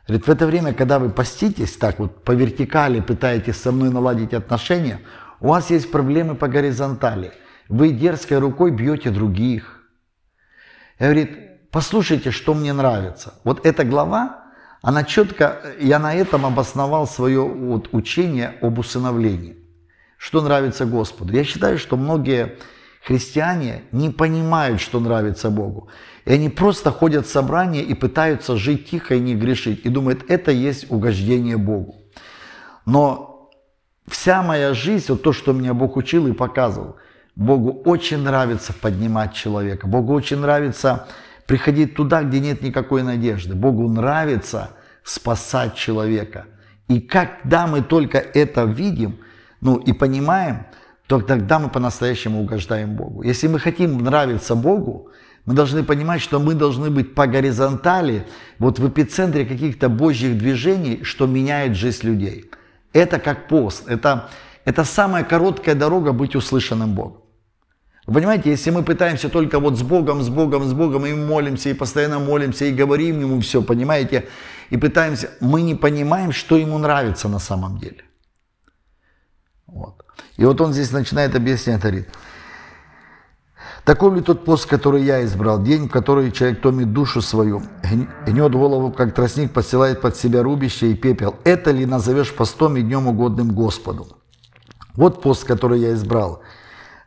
Говорит, 0.07 0.27
в 0.27 0.31
это 0.31 0.47
время, 0.47 0.73
когда 0.73 0.99
вы 0.99 1.11
поститесь 1.11 1.77
так 1.77 1.99
вот 1.99 2.25
по 2.25 2.33
вертикали, 2.33 3.01
пытаетесь 3.01 3.57
со 3.57 3.73
мной 3.73 3.91
наладить 3.91 4.33
отношения, 4.33 5.01
у 5.41 5.49
вас 5.49 5.71
есть 5.71 5.91
проблемы 5.91 6.37
по 6.37 6.49
горизонтали. 6.49 7.33
Вы 7.69 7.91
дерзкой 7.91 8.39
рукой 8.39 8.71
бьете 8.71 9.11
других. 9.11 9.83
И 10.99 11.03
говорит, 11.03 11.46
послушайте, 11.71 12.31
что 12.31 12.55
мне 12.55 12.73
нравится. 12.73 13.35
Вот 13.45 13.67
эта 13.67 13.85
глава, 13.85 14.45
она 14.83 15.05
четко, 15.05 15.61
я 15.81 15.99
на 15.99 16.15
этом 16.15 16.47
обосновал 16.47 17.07
свое 17.07 17.43
вот 17.43 17.89
учение 17.93 18.55
об 18.61 18.79
усыновлении 18.79 19.57
что 20.19 20.41
нравится 20.41 20.87
Господу. 20.87 21.33
Я 21.33 21.45
считаю, 21.45 21.79
что 21.79 21.97
многие 21.97 22.57
христиане 23.05 23.83
не 23.93 24.11
понимают, 24.11 24.81
что 24.81 24.99
нравится 25.01 25.51
Богу. 25.51 25.89
И 26.25 26.33
они 26.33 26.49
просто 26.49 26.91
ходят 26.91 27.27
в 27.27 27.31
собрание 27.31 27.83
и 27.83 27.95
пытаются 27.95 28.57
жить 28.57 28.91
тихо 28.91 29.15
и 29.15 29.21
не 29.21 29.35
грешить. 29.35 29.85
И 29.85 29.89
думают, 29.89 30.29
это 30.29 30.51
есть 30.51 30.91
угождение 30.91 31.57
Богу. 31.57 31.95
Но 32.85 33.51
вся 34.09 34.43
моя 34.43 34.75
жизнь, 34.75 35.07
вот 35.09 35.23
то, 35.23 35.33
что 35.33 35.53
меня 35.53 35.75
Бог 35.75 35.97
учил 35.97 36.27
и 36.27 36.33
показывал, 36.33 36.97
Богу 37.37 37.83
очень 37.85 38.19
нравится 38.19 38.73
поднимать 38.73 39.35
человека. 39.35 39.87
Богу 39.87 40.15
очень 40.15 40.39
нравится 40.39 41.07
приходить 41.47 41.95
туда, 41.95 42.23
где 42.23 42.41
нет 42.41 42.63
никакой 42.63 43.03
надежды. 43.03 43.55
Богу 43.55 43.89
нравится 43.89 44.71
спасать 45.03 45.75
человека. 45.75 46.47
И 46.89 47.01
когда 47.01 47.67
мы 47.67 47.83
только 47.83 48.19
это 48.19 48.65
видим– 48.65 49.19
ну 49.61 49.77
и 49.77 49.93
понимаем, 49.93 50.67
то 51.07 51.21
тогда 51.21 51.59
мы 51.59 51.69
по-настоящему 51.69 52.41
угождаем 52.41 52.97
Богу. 52.97 53.23
Если 53.23 53.49
мы 53.49 53.59
хотим 53.59 53.99
нравиться 53.99 54.55
Богу, 54.55 55.11
мы 55.45 55.55
должны 55.55 55.85
понимать, 55.85 56.21
что 56.21 56.41
мы 56.41 56.55
должны 56.55 56.91
быть 56.91 57.15
по 57.15 57.27
горизонтали, 57.27 58.27
вот 58.59 58.79
в 58.79 58.89
эпицентре 58.89 59.45
каких-то 59.45 59.89
божьих 59.89 60.37
движений, 60.39 61.05
что 61.05 61.27
меняет 61.27 61.77
жизнь 61.77 62.07
людей. 62.07 62.51
Это 62.93 63.19
как 63.19 63.49
пост, 63.49 63.89
это, 63.89 64.29
это 64.65 64.85
самая 64.85 65.23
короткая 65.23 65.75
дорога 65.75 66.13
быть 66.13 66.35
услышанным 66.35 66.95
Богом. 66.95 67.21
Вы 68.07 68.15
понимаете, 68.15 68.51
если 68.51 68.71
мы 68.71 68.85
пытаемся 68.85 69.29
только 69.29 69.59
вот 69.59 69.77
с 69.77 69.83
Богом, 69.83 70.23
с 70.23 70.29
Богом, 70.29 70.65
с 70.65 70.73
Богом, 70.73 71.07
и 71.07 71.13
молимся, 71.13 71.71
и 71.71 71.75
постоянно 71.75 72.21
молимся, 72.21 72.65
и 72.65 72.73
говорим 72.73 73.21
Ему 73.21 73.41
все, 73.41 73.63
понимаете, 73.63 74.29
и 74.71 74.77
пытаемся, 74.77 75.31
мы 75.41 75.63
не 75.63 75.75
понимаем, 75.75 76.31
что 76.31 76.57
Ему 76.57 76.79
нравится 76.79 77.29
на 77.29 77.41
самом 77.41 77.79
деле. 77.79 78.05
Вот. 79.67 80.05
И 80.37 80.45
вот 80.45 80.61
он 80.61 80.73
здесь 80.73 80.93
начинает 80.93 81.35
объяснять, 81.35 81.81
говорит, 81.81 82.09
такой 83.85 84.15
ли 84.15 84.21
тот 84.21 84.45
пост, 84.45 84.67
который 84.67 85.03
я 85.03 85.25
избрал, 85.25 85.61
день, 85.61 85.89
в 85.89 85.91
который 85.91 86.31
человек 86.31 86.61
томит 86.61 86.93
душу 86.93 87.21
свою, 87.21 87.65
гнет 88.25 88.53
голову, 88.53 88.93
как 88.93 89.15
тростник, 89.15 89.53
посылает 89.53 90.01
под 90.01 90.17
себя 90.17 90.45
рубище 90.45 90.93
и 90.93 90.95
пепел. 90.95 91.35
Это 91.43 91.73
ли 91.73 91.85
назовешь 91.85 92.33
постом 92.33 92.77
и 92.77 92.83
днем 92.83 93.09
угодным 93.09 93.53
Господу? 93.53 94.07
Вот 94.95 95.23
пост, 95.23 95.45
который 95.45 95.81
я 95.81 95.93
избрал. 95.93 96.41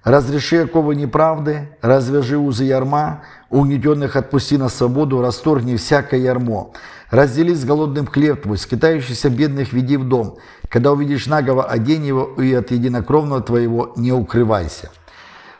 Разреши 0.09 0.63
оковы 0.63 0.95
неправды, 0.95 1.69
развяжи 1.81 2.35
узы 2.35 2.63
ярма, 2.63 3.21
угнетенных 3.51 4.15
отпусти 4.15 4.57
на 4.57 4.67
свободу, 4.67 5.21
расторгни 5.21 5.75
всякое 5.75 6.19
ярмо. 6.19 6.73
Раздели 7.11 7.53
с 7.53 7.63
голодным 7.63 8.07
хлеб 8.07 8.41
твой, 8.41 8.57
скитающийся 8.57 9.29
бедных 9.29 9.71
веди 9.71 9.97
в 9.97 10.05
дом. 10.05 10.37
Когда 10.67 10.93
увидишь 10.93 11.27
нагого, 11.27 11.63
одень 11.63 12.07
его, 12.07 12.41
и 12.41 12.51
от 12.55 12.71
единокровного 12.71 13.41
твоего 13.41 13.93
не 13.97 14.11
укрывайся. 14.11 14.89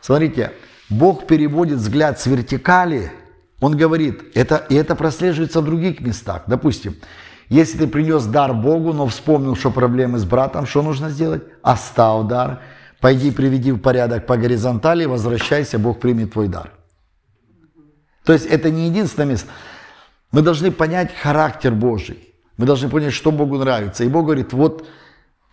Смотрите, 0.00 0.50
Бог 0.88 1.28
переводит 1.28 1.78
взгляд 1.78 2.18
с 2.18 2.26
вертикали, 2.26 3.12
Он 3.60 3.76
говорит, 3.76 4.32
это, 4.34 4.66
и 4.68 4.74
это 4.74 4.96
прослеживается 4.96 5.60
в 5.60 5.64
других 5.64 6.00
местах. 6.00 6.42
Допустим, 6.48 6.96
если 7.48 7.78
ты 7.78 7.86
принес 7.86 8.24
дар 8.24 8.52
Богу, 8.52 8.94
но 8.94 9.06
вспомнил, 9.06 9.54
что 9.54 9.70
проблемы 9.70 10.18
с 10.18 10.24
братом, 10.24 10.66
что 10.66 10.82
нужно 10.82 11.08
сделать? 11.08 11.44
Оставь 11.62 12.26
дар, 12.26 12.62
пойди 13.00 13.30
приведи 13.30 13.72
в 13.72 13.78
порядок 13.78 14.26
по 14.26 14.36
горизонтали, 14.36 15.06
возвращайся, 15.06 15.78
Бог 15.78 16.00
примет 16.00 16.32
твой 16.32 16.48
дар. 16.48 16.72
То 18.24 18.32
есть 18.32 18.46
это 18.46 18.70
не 18.70 18.88
единственное 18.88 19.26
место. 19.26 19.48
Мы 20.32 20.42
должны 20.42 20.70
понять 20.70 21.10
характер 21.14 21.72
Божий. 21.72 22.34
Мы 22.56 22.66
должны 22.66 22.88
понять, 22.88 23.12
что 23.12 23.32
Богу 23.32 23.56
нравится. 23.56 24.04
И 24.04 24.08
Бог 24.08 24.26
говорит, 24.26 24.52
вот 24.52 24.86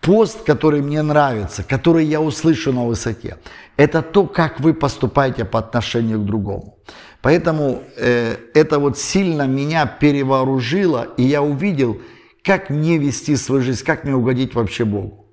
пост, 0.02 0.44
который 0.44 0.82
мне 0.82 1.02
нравится, 1.02 1.64
который 1.64 2.06
я 2.06 2.22
услышу 2.22 2.74
на 2.74 2.86
высоте, 2.86 3.38
это 3.78 4.02
то, 4.02 4.28
как 4.28 4.60
вы 4.60 4.74
поступаете 4.74 5.46
по 5.46 5.60
отношению 5.60 6.20
к 6.20 6.26
другому. 6.26 6.78
Поэтому 7.22 7.84
э, 7.98 8.36
это 8.54 8.80
вот 8.80 8.98
сильно 8.98 9.48
меня 9.48 9.86
перевооружило, 9.86 11.08
и 11.18 11.24
я 11.24 11.42
увидел, 11.42 12.00
как 12.44 12.70
мне 12.70 12.98
вести 12.98 13.36
свою 13.36 13.62
жизнь, 13.62 13.84
как 13.84 14.04
мне 14.04 14.14
угодить 14.14 14.54
вообще 14.54 14.86
Богу. 14.86 15.27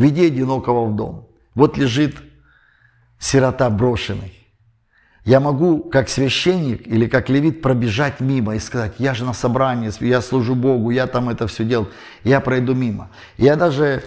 Веди 0.00 0.28
одинокого 0.28 0.86
в 0.86 0.96
дом. 0.96 1.28
Вот 1.54 1.76
лежит 1.76 2.16
сирота 3.18 3.68
брошенный. 3.68 4.32
Я 5.26 5.40
могу, 5.40 5.80
как 5.80 6.08
священник 6.08 6.86
или 6.86 7.06
как 7.06 7.28
левит, 7.28 7.60
пробежать 7.60 8.20
мимо 8.20 8.54
и 8.56 8.60
сказать, 8.60 8.94
я 8.98 9.12
же 9.12 9.26
на 9.26 9.34
собрании, 9.34 9.92
я 10.02 10.22
служу 10.22 10.54
Богу, 10.54 10.88
я 10.90 11.06
там 11.06 11.28
это 11.28 11.46
все 11.46 11.64
делал, 11.64 11.88
я 12.24 12.40
пройду 12.40 12.74
мимо. 12.74 13.10
Я 13.36 13.56
даже, 13.56 14.02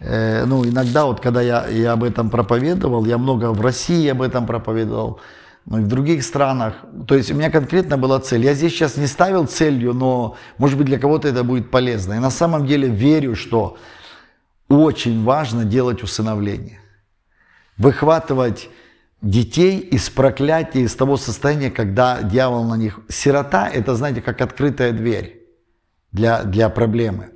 э, 0.00 0.46
ну, 0.46 0.64
иногда 0.64 1.04
вот, 1.04 1.20
когда 1.20 1.42
я, 1.42 1.66
я 1.66 1.92
об 1.92 2.04
этом 2.04 2.30
проповедовал, 2.30 3.04
я 3.04 3.18
много 3.18 3.52
в 3.52 3.60
России 3.60 4.08
об 4.08 4.22
этом 4.22 4.46
проповедовал, 4.46 5.20
ну 5.66 5.80
и 5.80 5.82
в 5.82 5.88
других 5.88 6.24
странах. 6.24 6.76
То 7.06 7.14
есть 7.14 7.30
у 7.30 7.34
меня 7.34 7.50
конкретно 7.50 7.98
была 7.98 8.18
цель. 8.18 8.46
Я 8.46 8.54
здесь 8.54 8.72
сейчас 8.72 8.96
не 8.96 9.06
ставил 9.06 9.46
целью, 9.46 9.92
но, 9.92 10.36
может 10.56 10.78
быть, 10.78 10.86
для 10.86 10.98
кого-то 10.98 11.28
это 11.28 11.44
будет 11.44 11.70
полезно. 11.70 12.14
И 12.14 12.18
на 12.18 12.30
самом 12.30 12.66
деле 12.66 12.88
верю, 12.88 13.36
что 13.36 13.76
очень 14.68 15.24
важно 15.24 15.64
делать 15.64 16.02
усыновление. 16.02 16.80
Выхватывать 17.76 18.68
детей 19.22 19.78
из 19.80 20.10
проклятия, 20.10 20.82
из 20.82 20.94
того 20.94 21.16
состояния, 21.16 21.70
когда 21.70 22.22
дьявол 22.22 22.64
на 22.64 22.74
них... 22.74 23.00
Сирота– 23.08 23.68
это, 23.72 23.94
знаете, 23.94 24.20
как 24.20 24.40
открытая 24.40 24.92
дверь 24.92 25.42
для, 26.12 26.42
для 26.42 26.68
проблемы. 26.68 27.30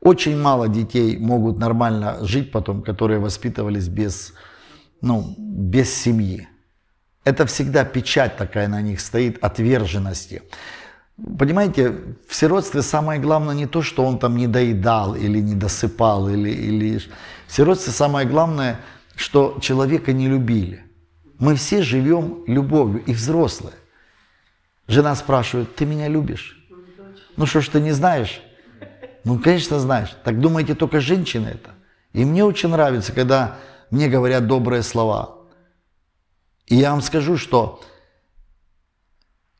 Очень 0.00 0.40
мало 0.40 0.68
детей 0.68 1.18
могут 1.18 1.58
нормально 1.58 2.18
жить 2.22 2.52
потом, 2.52 2.82
которые 2.82 3.18
воспитывались 3.18 3.88
без, 3.88 4.32
ну, 5.00 5.34
без 5.36 5.92
семьи. 5.92 6.48
Это 7.24 7.44
всегда 7.46 7.84
печать 7.84 8.36
такая 8.36 8.68
на 8.68 8.80
них 8.80 9.00
стоит, 9.00 9.38
отверженности. 9.42 10.42
Понимаете, 11.38 11.94
в 12.28 12.34
сиротстве 12.34 12.82
самое 12.82 13.20
главное 13.20 13.54
не 13.54 13.66
то, 13.66 13.82
что 13.82 14.04
он 14.04 14.18
там 14.18 14.36
не 14.36 14.46
доедал 14.46 15.16
или 15.16 15.40
не 15.40 15.54
досыпал, 15.54 16.28
или, 16.28 16.50
или... 16.50 16.98
в 16.98 17.52
сиротстве 17.52 17.92
самое 17.92 18.26
главное, 18.26 18.80
что 19.16 19.58
человека 19.60 20.12
не 20.12 20.28
любили. 20.28 20.84
Мы 21.40 21.56
все 21.56 21.82
живем 21.82 22.44
любовью, 22.46 23.02
и 23.04 23.12
взрослые. 23.12 23.74
Жена 24.86 25.14
спрашивает, 25.16 25.74
ты 25.74 25.86
меня 25.86 26.08
любишь? 26.08 26.56
Ну 27.36 27.46
что 27.46 27.60
ж 27.60 27.68
ты 27.68 27.80
не 27.80 27.92
знаешь? 27.92 28.40
Ну, 29.24 29.38
конечно, 29.38 29.78
знаешь. 29.78 30.16
Так 30.24 30.40
думаете, 30.40 30.74
только 30.74 31.00
женщины 31.00 31.48
это? 31.48 31.70
И 32.12 32.24
мне 32.24 32.44
очень 32.44 32.68
нравится, 32.68 33.12
когда 33.12 33.58
мне 33.90 34.08
говорят 34.08 34.46
добрые 34.46 34.82
слова. 34.82 35.38
И 36.66 36.76
я 36.76 36.92
вам 36.92 37.02
скажу, 37.02 37.36
что 37.36 37.82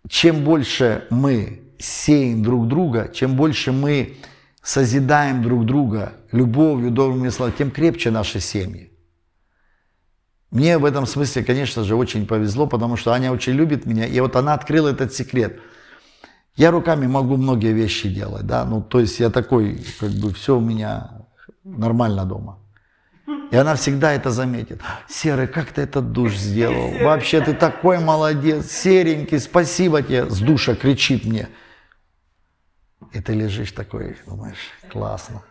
чем 0.08 0.44
больше 0.44 1.06
мы 1.10 1.62
сеем 1.78 2.42
друг 2.42 2.68
друга, 2.68 3.10
чем 3.12 3.36
больше 3.36 3.72
мы 3.72 4.16
созидаем 4.62 5.42
друг 5.42 5.64
друга 5.64 6.14
любовью, 6.32 6.90
добрыми 6.90 7.28
словами, 7.28 7.54
тем 7.56 7.70
крепче 7.70 8.10
наши 8.10 8.40
семьи. 8.40 8.92
Мне 10.50 10.78
в 10.78 10.84
этом 10.84 11.06
смысле, 11.06 11.44
конечно 11.44 11.84
же, 11.84 11.94
очень 11.94 12.26
повезло, 12.26 12.66
потому 12.66 12.96
что 12.96 13.12
Аня 13.12 13.32
очень 13.32 13.52
любит 13.52 13.84
меня, 13.86 14.06
и 14.06 14.18
вот 14.20 14.34
она 14.34 14.54
открыла 14.54 14.88
этот 14.88 15.12
секрет. 15.12 15.60
Я 16.56 16.70
руками 16.70 17.06
могу 17.06 17.36
многие 17.36 17.72
вещи 17.72 18.08
делать, 18.08 18.46
да, 18.46 18.64
ну, 18.64 18.82
то 18.82 18.98
есть 18.98 19.20
я 19.20 19.30
такой, 19.30 19.84
как 20.00 20.10
бы, 20.10 20.32
все 20.32 20.56
у 20.56 20.60
меня 20.60 21.26
нормально 21.64 22.24
дома. 22.24 22.58
И 23.50 23.56
она 23.56 23.74
всегда 23.74 24.12
это 24.12 24.30
заметит. 24.30 24.80
Серый, 25.08 25.48
как 25.48 25.72
ты 25.72 25.82
этот 25.82 26.12
душ 26.12 26.34
сделал? 26.34 26.92
Вообще 27.02 27.40
ты 27.40 27.54
такой 27.54 27.98
молодец, 27.98 28.70
серенький, 28.70 29.38
спасибо 29.38 30.02
тебе. 30.02 30.28
С 30.28 30.38
душа 30.40 30.74
кричит 30.74 31.24
мне. 31.24 31.48
И 33.12 33.20
ты 33.20 33.34
лежишь 33.34 33.72
такой, 33.72 34.16
думаешь, 34.26 34.70
классно. 34.90 35.42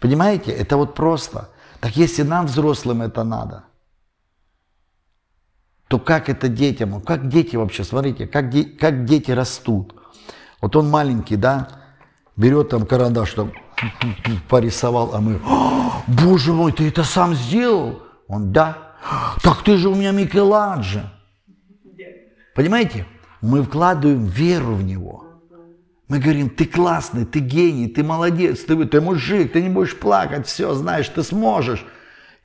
Понимаете, 0.00 0.52
это 0.52 0.76
вот 0.76 0.94
просто. 0.94 1.50
Так 1.80 1.96
если 1.96 2.22
нам, 2.22 2.46
взрослым, 2.46 3.02
это 3.02 3.24
надо, 3.24 3.64
то 5.88 5.98
как 5.98 6.28
это 6.28 6.48
детям? 6.48 7.00
Как 7.00 7.28
дети 7.28 7.56
вообще, 7.56 7.82
смотрите, 7.84 8.26
как, 8.26 8.50
де, 8.50 8.64
как 8.64 9.04
дети 9.04 9.30
растут. 9.30 9.94
Вот 10.60 10.76
он 10.76 10.90
маленький, 10.90 11.36
да, 11.36 11.68
берет 12.36 12.70
там 12.70 12.86
карандаш, 12.86 13.32
там 13.34 13.52
порисовал, 14.48 15.14
а 15.14 15.20
мы, 15.20 15.40
боже 16.06 16.52
мой, 16.52 16.72
ты 16.72 16.88
это 16.88 17.04
сам 17.04 17.34
сделал? 17.34 18.02
Он, 18.26 18.52
да. 18.52 18.94
Так 19.42 19.62
ты 19.62 19.76
же 19.76 19.88
у 19.88 19.94
меня 19.94 20.10
Микеланджело. 20.10 21.04
Понимаете? 22.54 23.06
Мы 23.40 23.62
вкладываем 23.62 24.26
веру 24.26 24.74
в 24.74 24.82
него. 24.82 25.24
Мы 26.08 26.18
говорим, 26.18 26.48
ты 26.48 26.64
классный, 26.64 27.26
ты 27.26 27.38
гений, 27.38 27.86
ты 27.86 28.02
молодец, 28.02 28.64
ты, 28.64 28.84
ты 28.86 29.00
мужик, 29.00 29.52
ты 29.52 29.62
не 29.62 29.68
будешь 29.68 29.96
плакать, 29.96 30.46
все, 30.46 30.74
знаешь, 30.74 31.08
ты 31.08 31.22
сможешь. 31.22 31.84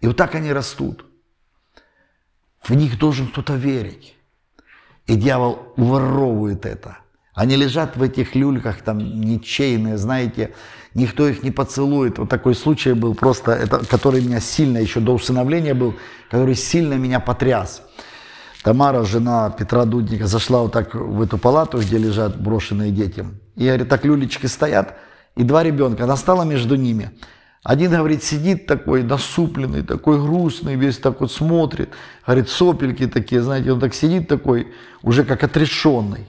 И 0.02 0.08
вот 0.08 0.18
так 0.18 0.36
они 0.36 0.52
растут. 0.52 1.06
В 2.62 2.72
них 2.76 3.00
должен 3.00 3.28
кто-то 3.28 3.56
верить. 3.56 4.16
И 5.08 5.16
дьявол 5.16 5.74
уворовывает 5.78 6.66
это. 6.66 6.98
Они 7.34 7.56
лежат 7.56 7.98
в 7.98 8.04
этих 8.04 8.36
люльках, 8.36 8.82
там, 8.82 9.00
ничейные, 9.00 9.98
знаете, 9.98 10.54
никто 10.94 11.28
их 11.28 11.44
не 11.44 11.52
поцелует. 11.52 12.20
Вот 12.20 12.30
такой 12.30 12.56
случай 12.56 12.94
был 12.94 13.16
просто, 13.16 13.52
это, 13.52 13.86
который 13.86 14.22
меня 14.22 14.40
сильно, 14.40 14.78
еще 14.78 15.00
до 15.00 15.14
усыновления 15.14 15.74
был, 15.74 15.96
который 16.30 16.56
сильно 16.56 16.94
меня 16.94 17.20
потряс. 17.20 17.82
Тамара, 18.64 19.04
жена 19.04 19.50
Петра 19.50 19.86
Дудника, 19.86 20.26
зашла 20.26 20.62
вот 20.62 20.72
так 20.72 20.96
в 20.96 21.22
эту 21.22 21.38
палату, 21.38 21.80
где 21.80 21.98
лежат 21.98 22.40
брошенные 22.40 22.92
дети. 22.92 23.26
И, 23.56 23.66
говорит, 23.66 23.90
так 23.90 24.06
люлечки 24.06 24.46
стоят, 24.46 24.96
и 25.36 25.44
два 25.44 25.64
ребенка. 25.64 26.06
Она 26.06 26.16
стала 26.16 26.44
между 26.44 26.76
ними. 26.76 27.12
Один, 27.64 27.92
говорит, 27.92 28.24
сидит 28.24 28.66
такой 28.66 29.04
насупленный, 29.04 29.84
такой 29.84 30.22
грустный, 30.22 30.76
весь 30.76 30.98
так 30.98 31.22
вот 31.22 31.32
смотрит. 31.32 31.90
Говорит, 32.26 32.50
сопельки 32.50 33.08
такие, 33.08 33.42
знаете, 33.42 33.72
он 33.72 33.80
так 33.80 33.94
сидит 33.94 34.28
такой, 34.28 34.68
уже 35.02 35.24
как 35.24 35.44
отрешенный. 35.44 36.28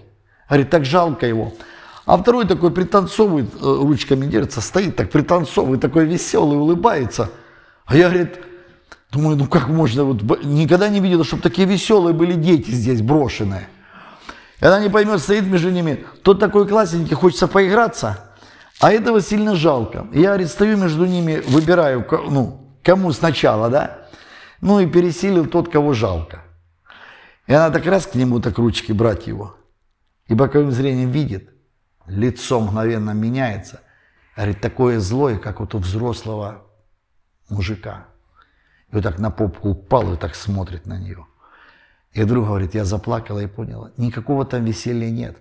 Говорит, 0.49 0.71
так 0.71 0.85
жалко 0.85 1.27
его. 1.27 1.53
А 2.07 2.19
второй 2.19 2.47
такой 2.47 2.71
пританцовывает, 2.71 3.55
э, 3.55 3.59
ручками 3.61 4.27
держится, 4.27 4.61
стоит 4.61 4.97
так 4.97 5.11
пританцовывает, 5.11 5.81
такой 5.81 6.05
веселый, 6.05 6.59
улыбается. 6.59 7.31
А 7.87 7.97
я, 7.97 8.09
говорит, 8.11 8.41
думаю, 9.11 9.37
ну 9.37 9.47
как 9.47 9.69
можно, 9.69 10.05
вот 10.05 10.45
никогда 10.45 10.89
не 10.89 11.01
видела, 11.01 11.25
чтобы 11.25 11.43
такие 11.43 11.67
веселые 11.67 12.13
были 12.13 12.35
дети 12.35 12.71
здесь 12.71 13.01
брошенные. 13.01 13.69
И 14.61 14.65
она 14.67 14.81
не 14.81 14.91
поймет, 14.91 15.21
стоит 15.21 15.47
между 15.47 15.71
ними, 15.71 16.05
тот 16.23 16.41
такой 16.41 16.69
классненький, 16.69 17.15
хочется 17.15 17.49
поиграться, 17.49 18.33
а 18.81 18.93
этого 18.93 19.21
сильно 19.23 19.55
жалко. 19.55 20.07
Я, 20.13 20.29
говорит, 20.29 20.49
стою 20.49 20.77
между 20.77 21.07
ними, 21.07 21.43
выбираю, 21.49 22.07
ну, 22.31 22.77
кому 22.83 23.13
сначала, 23.13 23.71
да? 23.71 24.09
Ну 24.61 24.81
и 24.81 24.87
пересилил 24.87 25.47
тот, 25.47 25.71
кого 25.71 25.95
жалко. 25.95 26.43
И 27.47 27.53
она 27.53 27.71
так 27.71 27.87
раз 27.87 28.07
к 28.07 28.15
нему 28.15 28.41
так 28.41 28.59
ручки 28.59 28.93
брать 28.93 29.27
его. 29.27 29.57
И 30.27 30.35
боковым 30.35 30.71
зрением 30.71 31.11
видит, 31.11 31.54
лицо 32.07 32.61
мгновенно 32.61 33.11
меняется. 33.11 33.81
Говорит, 34.37 34.61
такое 34.61 35.01
злое, 35.01 35.39
как 35.39 35.61
вот 35.61 35.75
у 35.75 35.79
взрослого 35.79 36.65
мужика. 37.49 38.07
И 38.91 38.95
вот 38.95 39.05
так 39.05 39.19
на 39.19 39.31
попку 39.31 39.71
упал 39.71 40.13
и 40.15 40.17
так 40.17 40.35
смотрит 40.35 40.87
на 40.87 40.99
нее. 40.99 41.27
И 42.13 42.23
вдруг 42.23 42.47
говорит, 42.47 42.75
я 42.75 42.85
заплакала 42.85 43.41
и 43.41 43.47
поняла, 43.47 43.91
никакого 43.97 44.45
там 44.45 44.65
веселья 44.65 45.11
нет. 45.11 45.39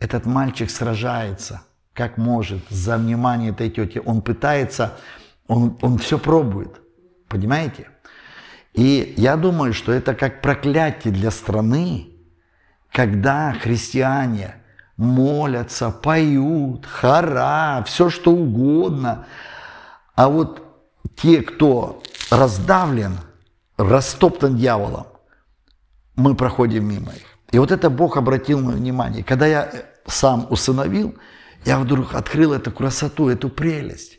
Этот 0.00 0.26
мальчик 0.26 0.68
сражается, 0.68 1.62
как 1.92 2.18
может, 2.18 2.60
за 2.70 2.96
внимание 2.96 3.50
этой 3.50 3.70
тети. 3.70 4.02
Он 4.04 4.20
пытается, 4.20 4.98
он, 5.46 5.78
он 5.80 5.98
все 5.98 6.18
пробует. 6.18 6.80
Понимаете? 7.28 7.88
И 8.72 9.14
я 9.16 9.36
думаю, 9.36 9.72
что 9.72 9.92
это 9.92 10.14
как 10.14 10.40
проклятие 10.40 11.12
для 11.12 11.30
страны, 11.30 12.08
когда 12.90 13.52
христиане 13.52 14.56
молятся, 14.96 15.90
поют, 15.90 16.86
хора, 16.86 17.82
все 17.86 18.10
что 18.10 18.32
угодно, 18.32 19.26
а 20.14 20.28
вот 20.28 20.62
те, 21.16 21.42
кто 21.42 22.02
раздавлен, 22.30 23.18
растоптан 23.76 24.56
дьяволом, 24.56 25.06
мы 26.14 26.34
проходим 26.34 26.88
мимо 26.88 27.12
их. 27.12 27.26
И 27.50 27.58
вот 27.58 27.70
это 27.70 27.90
Бог 27.90 28.16
обратил 28.16 28.60
мое 28.60 28.76
внимание. 28.76 29.24
Когда 29.24 29.46
я 29.46 29.70
сам 30.06 30.46
усыновил, 30.50 31.14
я 31.64 31.78
вдруг 31.78 32.14
открыл 32.14 32.52
эту 32.52 32.70
красоту, 32.70 33.28
эту 33.28 33.48
прелесть. 33.48 34.18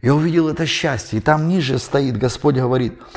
Я 0.00 0.14
увидел 0.14 0.48
это 0.48 0.66
счастье. 0.66 1.18
И 1.18 1.22
там 1.22 1.48
ниже 1.48 1.78
стоит, 1.78 2.16
Господь 2.16 2.56
говорит– 2.56 2.98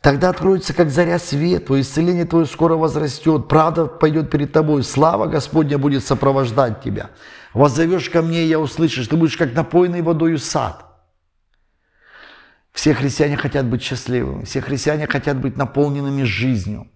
Тогда 0.00 0.28
откроется, 0.28 0.74
как 0.74 0.90
заря 0.90 1.18
свет, 1.18 1.66
твое 1.66 1.82
исцеление 1.82 2.24
твое 2.24 2.46
скоро 2.46 2.76
возрастет, 2.76 3.48
правда 3.48 3.86
пойдет 3.86 4.30
перед 4.30 4.52
тобой, 4.52 4.84
слава 4.84 5.26
Господня 5.26 5.76
будет 5.76 6.04
сопровождать 6.04 6.82
тебя. 6.82 7.10
Воззовешь 7.52 8.08
ко 8.08 8.22
мне, 8.22 8.44
и 8.44 8.48
я 8.48 8.60
услышишь, 8.60 9.08
ты 9.08 9.16
будешь 9.16 9.36
как 9.36 9.54
напоенный 9.54 10.02
водою 10.02 10.38
сад. 10.38 10.84
Все 12.72 12.94
христиане 12.94 13.36
хотят 13.36 13.66
быть 13.66 13.82
счастливыми, 13.82 14.44
все 14.44 14.60
христиане 14.60 15.08
хотят 15.08 15.38
быть 15.38 15.56
наполненными 15.56 16.22
жизнью. 16.22 16.86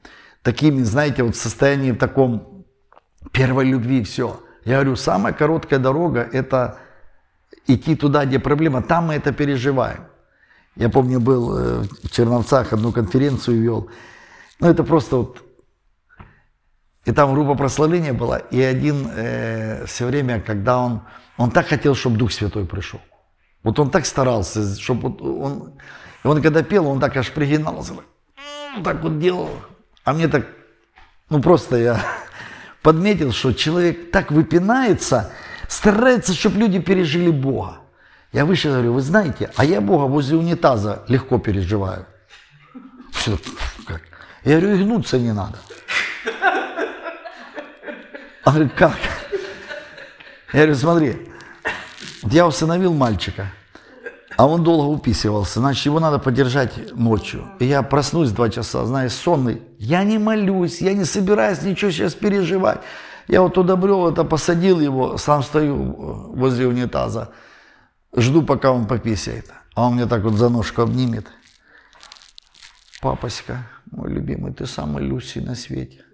Такими, 0.42 0.82
знаете, 0.82 1.24
вот 1.24 1.34
в 1.34 1.40
состоянии 1.40 1.90
в 1.90 1.98
таком 1.98 2.64
первой 3.32 3.64
любви 3.64 4.04
все. 4.04 4.40
Я 4.64 4.74
говорю, 4.74 4.94
самая 4.94 5.32
короткая 5.32 5.80
дорога– 5.80 6.28
это 6.32 6.78
идти 7.66 7.96
туда, 7.96 8.26
где 8.26 8.38
проблема, 8.38 8.80
там 8.80 9.06
мы 9.06 9.14
это 9.14 9.32
переживаем. 9.32 10.04
Я 10.76 10.88
помню, 10.88 11.20
был 11.20 11.58
э, 11.58 11.82
в 12.02 12.10
Черновцах, 12.10 12.72
одну 12.72 12.92
конференцию 12.92 13.60
вел. 13.60 13.90
Ну, 14.60 14.68
это 14.68 14.84
просто 14.84 15.16
вот... 15.16 15.42
И 17.04 17.12
там 17.12 17.34
группа 17.34 17.54
прославления 17.54 18.12
была, 18.12 18.38
и 18.38 18.60
один 18.60 19.10
э, 19.14 19.84
все 19.86 20.06
время, 20.06 20.40
когда 20.40 20.78
он... 20.78 21.02
Он 21.36 21.50
так 21.50 21.66
хотел, 21.66 21.94
чтобы 21.94 22.16
Дух 22.16 22.30
Святой 22.30 22.64
пришел. 22.66 23.00
Вот 23.62 23.78
он 23.78 23.90
так 23.90 24.06
старался, 24.06 24.78
чтобы 24.78 25.08
вот 25.08 25.22
он... 25.22 25.74
И 26.24 26.28
он 26.28 26.40
когда 26.40 26.62
пел, 26.62 26.86
он 26.86 27.00
так 27.00 27.16
аж 27.16 27.30
пригинался. 27.32 27.94
Так 28.84 29.02
вот 29.02 29.18
делал. 29.18 29.50
А 30.04 30.12
мне 30.12 30.28
так... 30.28 30.46
Ну, 31.28 31.42
просто 31.42 31.76
я 31.76 32.00
подметил, 32.82 33.32
что 33.32 33.52
человек 33.52 34.10
так 34.10 34.30
выпинается, 34.30 35.32
старается, 35.68 36.34
чтобы 36.34 36.58
люди 36.58 36.78
пережили 36.78 37.30
Бога. 37.30 37.81
Я 38.32 38.44
выше 38.46 38.68
говорю, 38.68 38.94
вы 38.94 39.02
знаете, 39.02 39.50
а 39.56 39.64
я 39.64 39.80
Бога 39.80 40.04
возле 40.04 40.38
унитаза 40.38 41.02
легко 41.08 41.38
переживаю. 41.38 42.06
Все, 43.12 43.38
как? 43.86 44.00
Я 44.44 44.58
говорю, 44.58 44.76
и 44.76 44.82
гнуться 44.84 45.18
не 45.18 45.32
надо. 45.32 45.58
Он 48.44 48.54
говорит, 48.54 48.72
как? 48.74 48.96
Я 50.52 50.60
говорю, 50.60 50.74
смотри, 50.74 51.28
я 52.24 52.46
усыновил 52.46 52.94
мальчика, 52.94 53.52
а 54.36 54.46
он 54.46 54.64
долго 54.64 54.86
уписывался, 54.86 55.60
значит, 55.60 55.84
его 55.86 56.00
надо 56.00 56.18
поддержать 56.18 56.94
ночью. 56.94 57.46
И 57.58 57.66
я 57.66 57.82
проснусь 57.82 58.30
два 58.30 58.48
часа, 58.48 58.84
знаешь, 58.86 59.12
сонный. 59.12 59.62
Я 59.78 60.04
не 60.04 60.18
молюсь, 60.18 60.80
я 60.80 60.94
не 60.94 61.04
собираюсь 61.04 61.62
ничего 61.62 61.90
сейчас 61.90 62.14
переживать. 62.14 62.80
Я 63.28 63.42
вот 63.42 63.54
туда 63.54 63.76
брел, 63.76 64.08
это 64.08 64.24
посадил 64.24 64.80
его, 64.80 65.16
сам 65.18 65.42
стою 65.42 66.32
возле 66.34 66.66
унитаза, 66.66 67.30
жду, 68.16 68.42
пока 68.42 68.72
он 68.72 68.86
пописает. 68.86 69.50
А 69.74 69.86
он 69.86 69.94
мне 69.94 70.06
так 70.06 70.22
вот 70.22 70.34
за 70.34 70.48
ножку 70.48 70.82
обнимет. 70.82 71.26
Папочка, 73.00 73.66
мой 73.90 74.10
любимый, 74.10 74.52
ты 74.52 74.66
самый 74.66 75.04
Люси 75.04 75.38
на 75.38 75.54
свете. 75.54 76.04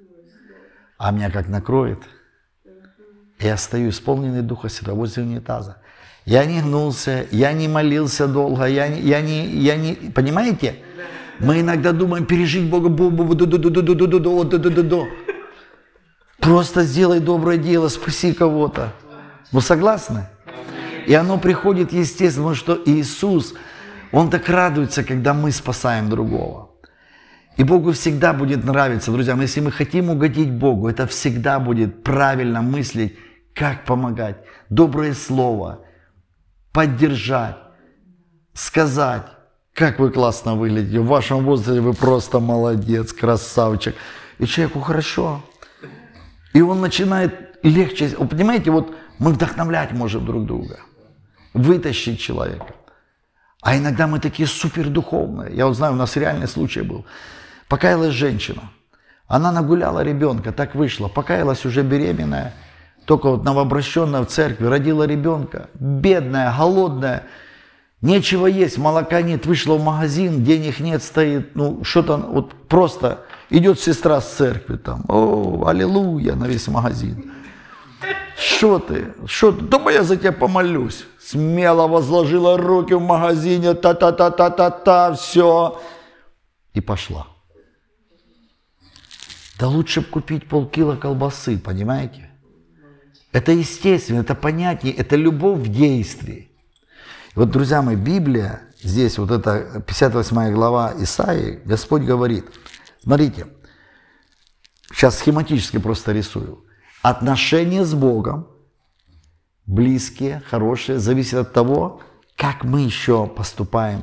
А 0.96 1.10
меня 1.10 1.30
как 1.30 1.48
накроет. 1.48 2.02
Я 3.38 3.56
стою 3.56 3.90
исполненный 3.90 4.42
Духа 4.42 4.68
Святого 4.68 4.96
возле 4.96 5.22
унитаза. 5.22 5.76
Я 6.24 6.44
не 6.44 6.60
гнулся, 6.60 7.26
я 7.30 7.52
не 7.52 7.68
молился 7.68 8.26
долго, 8.26 8.66
я 8.66 8.88
не, 8.88 9.00
я 9.00 9.20
не, 9.20 9.46
я 9.46 9.76
не, 9.76 9.94
понимаете? 9.94 10.76
Мы 11.38 11.60
иногда 11.60 11.92
думаем 11.92 12.26
пережить 12.26 12.68
Бога, 12.68 12.88
Просто 16.40 16.82
сделай 16.82 17.20
доброе 17.20 17.58
дело, 17.58 17.88
спаси 17.88 18.32
кого-то. 18.32 18.92
Вы 19.52 19.60
согласны? 19.60 20.28
И 21.08 21.14
оно 21.14 21.38
приходит 21.38 21.90
естественно, 21.94 22.54
что 22.54 22.78
Иисус, 22.84 23.54
Он 24.12 24.28
так 24.28 24.46
радуется, 24.46 25.02
когда 25.02 25.32
мы 25.32 25.52
спасаем 25.52 26.10
другого. 26.10 26.68
И 27.56 27.64
Богу 27.64 27.92
всегда 27.92 28.34
будет 28.34 28.62
нравиться, 28.62 29.10
друзья, 29.10 29.34
если 29.40 29.60
мы 29.60 29.72
хотим 29.72 30.10
угодить 30.10 30.52
Богу, 30.52 30.86
это 30.86 31.06
всегда 31.06 31.60
будет 31.60 32.04
правильно 32.04 32.60
мыслить, 32.60 33.16
как 33.54 33.86
помогать, 33.86 34.36
доброе 34.68 35.14
слово, 35.14 35.80
поддержать, 36.72 37.56
сказать, 38.52 39.24
как 39.72 39.98
вы 39.98 40.10
классно 40.10 40.56
выглядите, 40.56 41.00
в 41.00 41.06
вашем 41.06 41.42
возрасте 41.42 41.80
вы 41.80 41.94
просто 41.94 42.38
молодец, 42.38 43.14
красавчик. 43.14 43.94
И 44.38 44.44
человеку 44.46 44.80
хорошо. 44.80 45.42
И 46.52 46.60
он 46.60 46.82
начинает 46.82 47.58
легче, 47.62 48.14
вы 48.18 48.28
понимаете, 48.28 48.70
вот 48.70 48.94
мы 49.18 49.32
вдохновлять 49.32 49.92
можем 49.92 50.26
друг 50.26 50.44
друга, 50.44 50.80
вытащить 51.54 52.20
человека. 52.20 52.74
А 53.62 53.76
иногда 53.76 54.06
мы 54.06 54.20
такие 54.20 54.46
супердуховные. 54.46 55.54
Я 55.54 55.66
вот 55.66 55.74
знаю, 55.74 55.94
у 55.94 55.96
нас 55.96 56.16
реальный 56.16 56.48
случай 56.48 56.82
был. 56.82 57.04
Покаялась 57.68 58.14
женщина. 58.14 58.62
Она 59.26 59.52
нагуляла 59.52 60.02
ребенка, 60.02 60.52
так 60.52 60.74
вышло. 60.74 61.08
Покаялась 61.08 61.66
уже 61.66 61.82
беременная, 61.82 62.54
только 63.04 63.30
вот 63.30 63.44
новообращенная 63.44 64.22
в 64.22 64.26
церкви, 64.26 64.66
родила 64.66 65.06
ребенка. 65.06 65.68
Бедная, 65.74 66.54
голодная, 66.56 67.24
нечего 68.00 68.46
есть, 68.46 68.78
молока 68.78 69.22
нет, 69.22 69.44
вышла 69.44 69.74
в 69.74 69.84
магазин, 69.84 70.44
денег 70.44 70.80
нет, 70.80 71.02
стоит, 71.02 71.54
ну 71.56 71.84
что-то 71.84 72.16
вот 72.16 72.54
просто 72.68 73.20
идет 73.50 73.80
сестра 73.80 74.20
с 74.20 74.32
церкви 74.34 74.76
там, 74.76 75.04
о, 75.08 75.66
аллилуйя, 75.66 76.34
на 76.34 76.44
весь 76.44 76.68
магазин. 76.68 77.32
Что 78.38 78.78
ты? 78.78 79.14
Что 79.26 79.50
ты? 79.50 79.64
Думаю, 79.64 79.96
я 79.96 80.02
за 80.04 80.16
тебя 80.16 80.30
помолюсь. 80.30 81.04
Смело 81.20 81.88
возложила 81.88 82.56
руки 82.56 82.94
в 82.94 83.00
магазине, 83.00 83.74
та-та-та-та-та-та, 83.74 85.14
все. 85.14 85.80
И 86.72 86.80
пошла. 86.80 87.26
Да 89.58 89.66
лучше 89.66 90.02
бы 90.02 90.06
купить 90.06 90.48
полкило 90.48 90.94
колбасы, 90.94 91.58
понимаете? 91.58 92.30
Это 93.32 93.50
естественно, 93.50 94.20
это 94.20 94.36
понятие, 94.36 94.92
это 94.92 95.16
любовь 95.16 95.58
в 95.58 95.68
действии. 95.72 96.48
И 97.34 97.38
вот, 97.38 97.50
друзья 97.50 97.82
мои, 97.82 97.96
Библия, 97.96 98.62
здесь 98.80 99.18
вот 99.18 99.32
это 99.32 99.82
58 99.84 100.54
глава 100.54 100.94
Исаии, 100.98 101.60
Господь 101.64 102.02
говорит, 102.02 102.44
смотрите, 103.02 103.48
сейчас 104.92 105.18
схематически 105.18 105.78
просто 105.78 106.12
рисую. 106.12 106.67
Отношения 107.02 107.84
с 107.84 107.94
Богом, 107.94 108.48
близкие, 109.66 110.42
хорошие, 110.50 110.98
зависят 110.98 111.46
от 111.46 111.52
того, 111.52 112.00
как 112.36 112.64
мы 112.64 112.80
еще 112.80 113.26
поступаем 113.26 114.02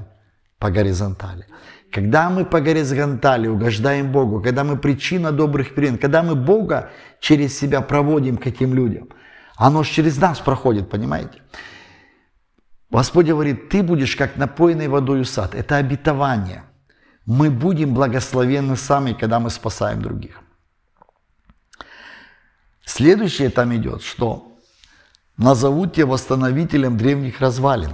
по 0.59 0.69
горизонтали. 0.69 1.45
Когда 1.91 2.29
мы 2.29 2.45
по 2.45 2.59
горизонтали 2.59 3.47
угождаем 3.47 4.11
Богу, 4.11 4.41
когда 4.41 4.63
мы 4.63 4.77
причина 4.77 5.31
добрых 5.31 5.75
перемен, 5.75 5.97
когда 5.97 6.23
мы 6.23 6.35
Бога 6.35 6.89
через 7.19 7.57
себя 7.57 7.81
проводим 7.81 8.37
к 8.37 8.47
этим 8.47 8.73
людям, 8.73 9.09
оно 9.57 9.83
же 9.83 9.91
через 9.91 10.17
нас 10.17 10.39
проходит, 10.39 10.89
понимаете? 10.89 11.41
Господь 12.91 13.27
говорит, 13.27 13.69
ты 13.69 13.83
будешь 13.83 14.15
как 14.15 14.37
напоенный 14.37 14.87
водой 14.87 15.25
сад. 15.25 15.55
Это 15.55 15.77
обетование. 15.77 16.63
Мы 17.25 17.49
будем 17.49 17.93
благословенны 17.93 18.75
сами, 18.75 19.13
когда 19.13 19.39
мы 19.39 19.49
спасаем 19.49 20.01
других. 20.01 20.41
Следующее 22.85 23.49
там 23.49 23.75
идет, 23.75 24.03
что 24.03 24.57
назовут 25.37 25.93
тебя 25.93 26.05
восстановителем 26.07 26.97
древних 26.97 27.41
развалин. 27.41 27.93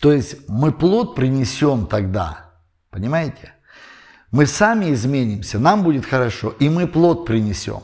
То 0.00 0.12
есть 0.12 0.48
мы 0.48 0.72
плод 0.72 1.14
принесем 1.14 1.86
тогда, 1.86 2.52
Понимаете? 2.92 3.54
Мы 4.30 4.46
сами 4.46 4.92
изменимся, 4.92 5.58
нам 5.58 5.82
будет 5.82 6.04
хорошо, 6.04 6.54
и 6.60 6.68
мы 6.68 6.86
плод 6.86 7.26
принесем. 7.26 7.80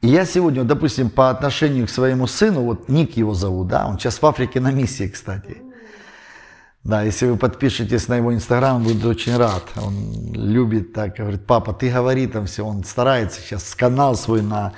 И 0.00 0.08
я 0.08 0.24
сегодня, 0.24 0.64
допустим, 0.64 1.10
по 1.10 1.30
отношению 1.30 1.86
к 1.86 1.90
своему 1.90 2.26
сыну, 2.26 2.62
вот 2.62 2.88
Ник 2.88 3.16
его 3.16 3.34
зовут, 3.34 3.68
да, 3.68 3.86
он 3.86 3.98
сейчас 3.98 4.22
в 4.22 4.26
Африке 4.26 4.60
на 4.60 4.70
миссии, 4.72 5.08
кстати. 5.08 5.58
Да, 6.82 7.02
если 7.02 7.26
вы 7.26 7.36
подпишетесь 7.36 8.08
на 8.08 8.16
его 8.16 8.32
инстаграм, 8.32 8.82
будет 8.82 9.04
очень 9.04 9.36
рад. 9.36 9.64
Он 9.76 10.32
любит 10.32 10.94
так, 10.94 11.16
говорит, 11.16 11.44
папа, 11.44 11.74
ты 11.74 11.90
говори 11.90 12.26
там 12.26 12.46
все, 12.46 12.64
он 12.64 12.84
старается 12.84 13.40
сейчас, 13.40 13.74
канал 13.74 14.16
свой 14.16 14.42
на 14.42 14.72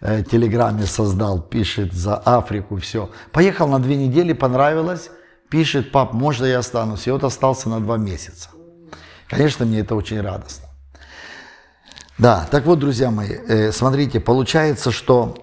э, 0.00 0.22
телеграме 0.22 0.86
создал, 0.86 1.40
пишет 1.40 1.92
за 1.92 2.16
Африку, 2.16 2.76
все. 2.76 3.10
Поехал 3.32 3.68
на 3.68 3.78
две 3.78 3.96
недели, 3.96 4.32
понравилось, 4.32 5.10
пишет, 5.48 5.92
пап, 5.92 6.12
можно 6.12 6.44
я 6.44 6.58
останусь? 6.58 7.06
И 7.06 7.10
вот 7.10 7.24
остался 7.24 7.68
на 7.68 7.80
два 7.80 7.96
месяца. 7.96 8.50
Конечно, 9.28 9.66
мне 9.66 9.80
это 9.80 9.94
очень 9.94 10.20
радостно. 10.20 10.68
Да, 12.18 12.48
так 12.50 12.64
вот, 12.64 12.78
друзья 12.78 13.10
мои, 13.10 13.30
э, 13.30 13.72
смотрите, 13.72 14.20
получается, 14.20 14.90
что 14.90 15.36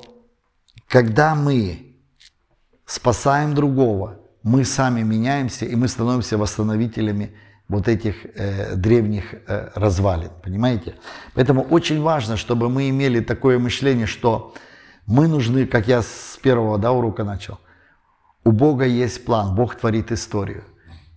когда 0.87 1.35
мы 1.35 1.97
спасаем 2.85 3.53
другого, 3.53 4.19
мы 4.43 4.65
сами 4.65 5.01
меняемся, 5.01 5.65
и 5.65 5.75
мы 5.75 5.87
становимся 5.87 6.37
восстановителями 6.37 7.35
вот 7.67 7.87
этих 7.87 8.15
э, 8.35 8.75
древних 8.75 9.33
э, 9.33 9.69
развалин, 9.75 10.31
понимаете? 10.43 10.95
Поэтому 11.33 11.61
очень 11.61 12.01
важно, 12.01 12.37
чтобы 12.37 12.69
мы 12.69 12.89
имели 12.89 13.19
такое 13.19 13.59
мышление, 13.59 14.05
что 14.05 14.53
мы 15.07 15.27
нужны, 15.27 15.65
как 15.65 15.87
я 15.87 16.01
с 16.01 16.39
первого 16.41 16.77
да, 16.77 16.91
урока 16.91 17.23
начал, 17.23 17.59
у 18.43 18.51
Бога 18.51 18.85
есть 18.85 19.25
план, 19.25 19.55
Бог 19.55 19.75
творит 19.75 20.11
историю, 20.11 20.63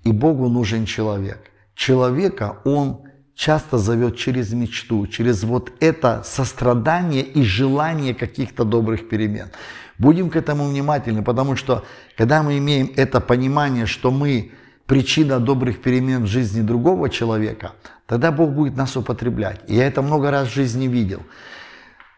и 0.04 0.12
Богу 0.12 0.48
нужен 0.48 0.86
человек– 0.86 1.38
человека 1.76 2.58
он 2.64 3.02
часто 3.36 3.78
зовет 3.78 4.16
через 4.16 4.52
мечту, 4.52 5.06
через 5.06 5.44
вот 5.44 5.70
это 5.78 6.22
сострадание 6.24 7.22
и 7.22 7.42
желание 7.42 8.14
каких-то 8.14 8.64
добрых 8.64 9.08
перемен. 9.08 9.50
Будем 9.98 10.30
к 10.30 10.36
этому 10.36 10.66
внимательны, 10.66 11.22
потому 11.22 11.54
что 11.54 11.84
когда 12.16 12.42
мы 12.42 12.58
имеем 12.58 12.90
это 12.96 13.20
понимание, 13.20 13.86
что 13.86 14.10
мы 14.10 14.52
причина 14.86 15.40
добрых 15.40 15.82
перемен 15.82 16.24
в 16.24 16.26
жизни 16.26 16.62
другого 16.62 17.10
человека, 17.10 17.72
тогда 18.06 18.32
Бог 18.32 18.52
будет 18.52 18.76
нас 18.76 18.96
употреблять. 18.96 19.60
И 19.68 19.74
я 19.74 19.86
это 19.86 20.02
много 20.02 20.30
раз 20.30 20.48
в 20.48 20.54
жизни 20.54 20.86
видел. 20.86 21.22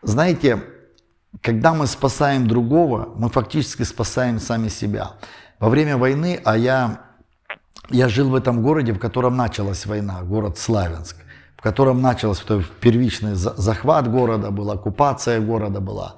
Знаете, 0.02 0.62
когда 1.42 1.74
мы 1.74 1.86
спасаем 1.86 2.46
другого, 2.46 3.14
мы 3.16 3.28
фактически 3.30 3.82
спасаем 3.82 4.38
сами 4.38 4.68
себя. 4.68 5.12
Во 5.58 5.68
время 5.68 5.96
войны, 5.96 6.40
а 6.44 6.56
я 6.56 7.08
я 7.90 8.08
жил 8.08 8.28
в 8.28 8.34
этом 8.34 8.62
городе, 8.62 8.92
в 8.92 8.98
котором 8.98 9.36
началась 9.36 9.86
война, 9.86 10.22
город 10.22 10.58
Славянск, 10.58 11.16
в 11.56 11.62
котором 11.62 12.02
начался 12.02 12.62
первичный 12.80 13.34
захват 13.34 14.10
города, 14.10 14.50
была 14.50 14.74
оккупация 14.74 15.40
города 15.40 15.80
была. 15.80 16.16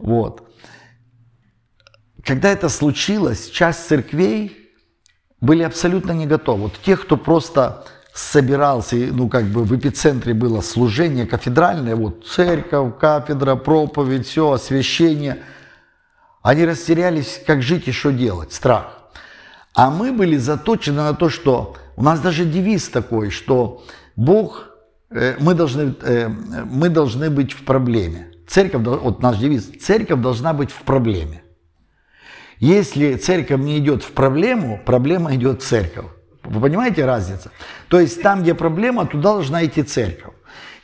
Вот. 0.00 0.48
Когда 2.24 2.50
это 2.50 2.68
случилось, 2.68 3.48
часть 3.48 3.86
церквей 3.86 4.67
были 5.40 5.62
абсолютно 5.62 6.12
не 6.12 6.26
готовы. 6.26 6.64
Вот 6.64 6.80
те, 6.84 6.96
кто 6.96 7.16
просто 7.16 7.84
собирался, 8.12 8.96
ну 8.96 9.28
как 9.28 9.44
бы 9.44 9.62
в 9.64 9.76
эпицентре 9.76 10.34
было 10.34 10.60
служение 10.60 11.26
кафедральное, 11.26 11.94
вот 11.94 12.26
церковь, 12.26 12.98
кафедра, 12.98 13.54
проповедь, 13.54 14.26
все, 14.26 14.52
освящение, 14.52 15.38
они 16.42 16.64
растерялись, 16.64 17.40
как 17.46 17.62
жить 17.62 17.88
и 17.88 17.92
что 17.92 18.10
делать, 18.10 18.52
страх. 18.52 19.10
А 19.74 19.90
мы 19.90 20.12
были 20.12 20.36
заточены 20.36 21.02
на 21.02 21.14
то, 21.14 21.28
что 21.28 21.76
у 21.96 22.02
нас 22.02 22.20
даже 22.20 22.44
девиз 22.44 22.88
такой, 22.88 23.30
что 23.30 23.84
Бог 24.16 24.70
э, 25.10 25.36
мы 25.38 25.54
должны, 25.54 25.94
э, 26.02 26.28
мы 26.28 26.88
должны 26.88 27.30
быть 27.30 27.52
в 27.52 27.64
проблеме. 27.64 28.32
Церковь, 28.48 28.82
вот 28.82 29.22
наш 29.22 29.36
девиз, 29.36 29.70
церковь 29.80 30.20
должна 30.20 30.52
быть 30.52 30.72
в 30.72 30.82
проблеме. 30.82 31.42
Если 32.60 33.14
церковь 33.14 33.60
не 33.60 33.78
идет 33.78 34.02
в 34.02 34.12
проблему, 34.12 34.80
проблема 34.84 35.34
идет 35.34 35.62
в 35.62 35.66
церковь. 35.66 36.06
Вы 36.42 36.60
понимаете 36.60 37.04
разницу? 37.04 37.50
То 37.88 38.00
есть 38.00 38.22
там, 38.22 38.42
где 38.42 38.54
проблема, 38.54 39.06
туда 39.06 39.34
должна 39.34 39.64
идти 39.64 39.82
церковь. 39.82 40.34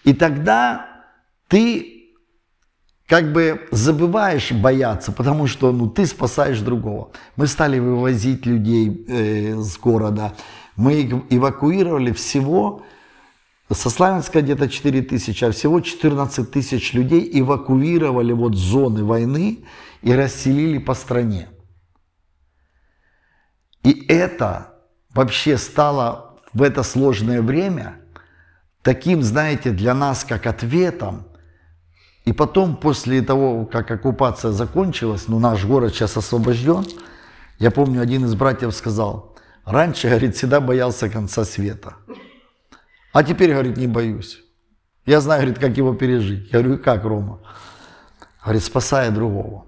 И 0.05 0.13
тогда 0.13 0.87
ты 1.49 1.95
как 3.07 3.33
бы 3.33 3.67
забываешь 3.71 4.53
бояться, 4.53 5.13
потому 5.13 5.47
что 5.47 5.73
ну, 5.73 5.89
ты 5.89 6.07
спасаешь 6.07 6.61
другого. 6.61 7.11
Мы 7.37 7.47
стали 7.47 7.79
вывозить 7.79 8.47
людей 8.47 9.05
э, 9.09 9.57
с 9.57 9.79
города. 9.79 10.35
Мы 10.77 11.25
эвакуировали 11.31 12.13
всего, 12.13 12.83
со 13.71 13.91
Славянска 13.91 14.43
где-то 14.43 14.69
4 14.69 15.03
тысячи, 15.03 15.45
а 15.45 15.51
всего 15.51 15.81
14 15.81 16.51
тысяч 16.51 16.93
людей 16.93 17.29
эвакуировали 17.33 18.33
вот 18.33 18.55
зоны 18.55 19.05
войны 19.05 19.65
и 20.03 20.13
расселили 20.13 20.79
по 20.79 20.95
стране. 20.95 21.49
И 23.85 24.07
это 24.09 24.75
вообще 25.15 25.59
стало 25.59 26.37
в 26.53 26.63
это 26.63 26.83
сложное 26.83 27.43
время 27.43 28.01
таким, 28.83 29.23
знаете, 29.23 29.71
для 29.71 29.95
нас 29.95 30.25
как 30.25 30.47
ответом. 30.47 31.29
И 32.25 32.33
потом, 32.33 32.77
после 32.77 33.21
того, 33.21 33.67
как 33.67 33.91
оккупация 33.91 34.53
закончилась, 34.53 35.29
ну 35.29 35.39
наш 35.39 35.65
город 35.65 35.93
сейчас 35.93 36.17
освобожден, 36.17 36.85
я 37.59 37.71
помню, 37.71 38.01
один 38.01 38.25
из 38.25 38.35
братьев 38.35 38.75
сказал, 38.75 39.37
раньше, 39.65 40.09
говорит, 40.09 40.35
всегда 40.35 40.61
боялся 40.61 41.11
конца 41.11 41.45
света. 41.45 41.95
А 43.13 43.23
теперь, 43.23 43.53
говорит, 43.53 43.77
не 43.77 43.87
боюсь. 43.87 44.41
Я 45.07 45.21
знаю, 45.21 45.43
говорит, 45.43 45.61
как 45.61 45.77
его 45.77 45.95
пережить. 45.95 46.51
Я 46.53 46.63
говорю, 46.63 46.83
как, 46.83 47.05
Рома? 47.05 47.41
Говорит, 48.43 48.65
спасая 48.65 49.11
другого. 49.11 49.67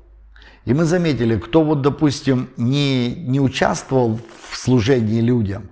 И 0.67 0.75
мы 0.75 0.85
заметили, 0.85 1.37
кто 1.37 1.63
вот, 1.63 1.81
допустим, 1.81 2.49
не, 2.57 3.15
не 3.15 3.41
участвовал 3.41 4.19
в 4.51 4.57
служении 4.57 5.21
людям, 5.21 5.71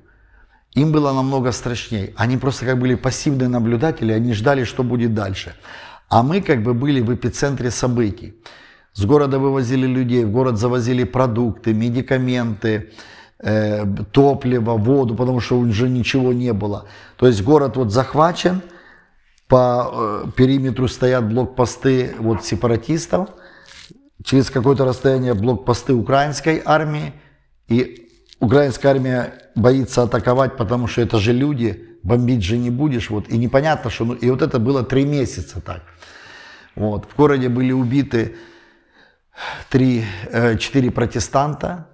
им 0.73 0.93
было 0.93 1.13
намного 1.13 1.53
страшнее. 1.53 2.13
Они 2.17 2.37
просто 2.37 2.65
как 2.65 2.79
были 2.79 2.95
пассивные 2.95 3.49
наблюдатели, 3.49 4.13
они 4.13 4.33
ждали, 4.35 4.65
что 4.65 4.85
будет 4.85 5.13
дальше. 5.13 5.55
А 6.09 6.23
мы 6.23 6.41
как 6.41 6.63
бы 6.63 6.75
были 6.75 7.01
в 7.01 7.13
эпицентре 7.13 7.71
событий. 7.71 8.35
С 8.93 9.05
города 9.05 9.41
вывозили 9.41 9.87
людей, 9.87 10.25
в 10.25 10.31
город 10.31 10.59
завозили 10.59 11.03
продукты, 11.03 11.75
медикаменты, 11.75 12.93
э, 13.41 13.85
топливо, 14.13 14.77
воду, 14.77 15.17
потому 15.17 15.41
что 15.41 15.59
уже 15.59 15.89
ничего 15.89 16.33
не 16.33 16.53
было. 16.53 16.85
То 17.17 17.27
есть 17.27 17.43
город 17.43 17.77
вот 17.77 17.93
захвачен, 17.93 18.63
по 19.49 19.91
э, 19.93 20.25
периметру 20.37 20.87
стоят 20.87 21.29
блокпосты 21.29 22.15
вот 22.21 22.45
сепаратистов– 22.45 23.31
через 24.23 24.51
какое-то 24.51 24.85
расстояние 24.85 25.35
блокпосты 25.35 25.95
украинской 25.95 26.63
армии, 26.65 27.13
и 27.69 28.09
украинская 28.41 28.93
армия 28.93 29.35
боится 29.55 30.03
атаковать, 30.03 30.57
потому 30.57 30.87
что 30.87 31.01
это 31.01 31.19
же 31.19 31.33
люди, 31.33 31.99
бомбить 32.03 32.43
же 32.43 32.59
не 32.59 32.71
будешь, 32.71 33.11
вот, 33.11 33.29
и 33.29 33.39
непонятно, 33.39 33.91
что, 33.91 34.05
ну, 34.05 34.15
и 34.15 34.31
вот 34.31 34.43
это 34.43 34.59
было 34.59 34.85
три 34.85 35.05
месяца 35.05 35.61
так. 35.61 35.83
Вот, 36.75 37.07
в 37.07 37.17
городе 37.17 37.49
были 37.49 37.73
убиты 37.73 38.37
три, 39.71 40.05
э, 40.31 40.57
протестанта, 40.91 41.89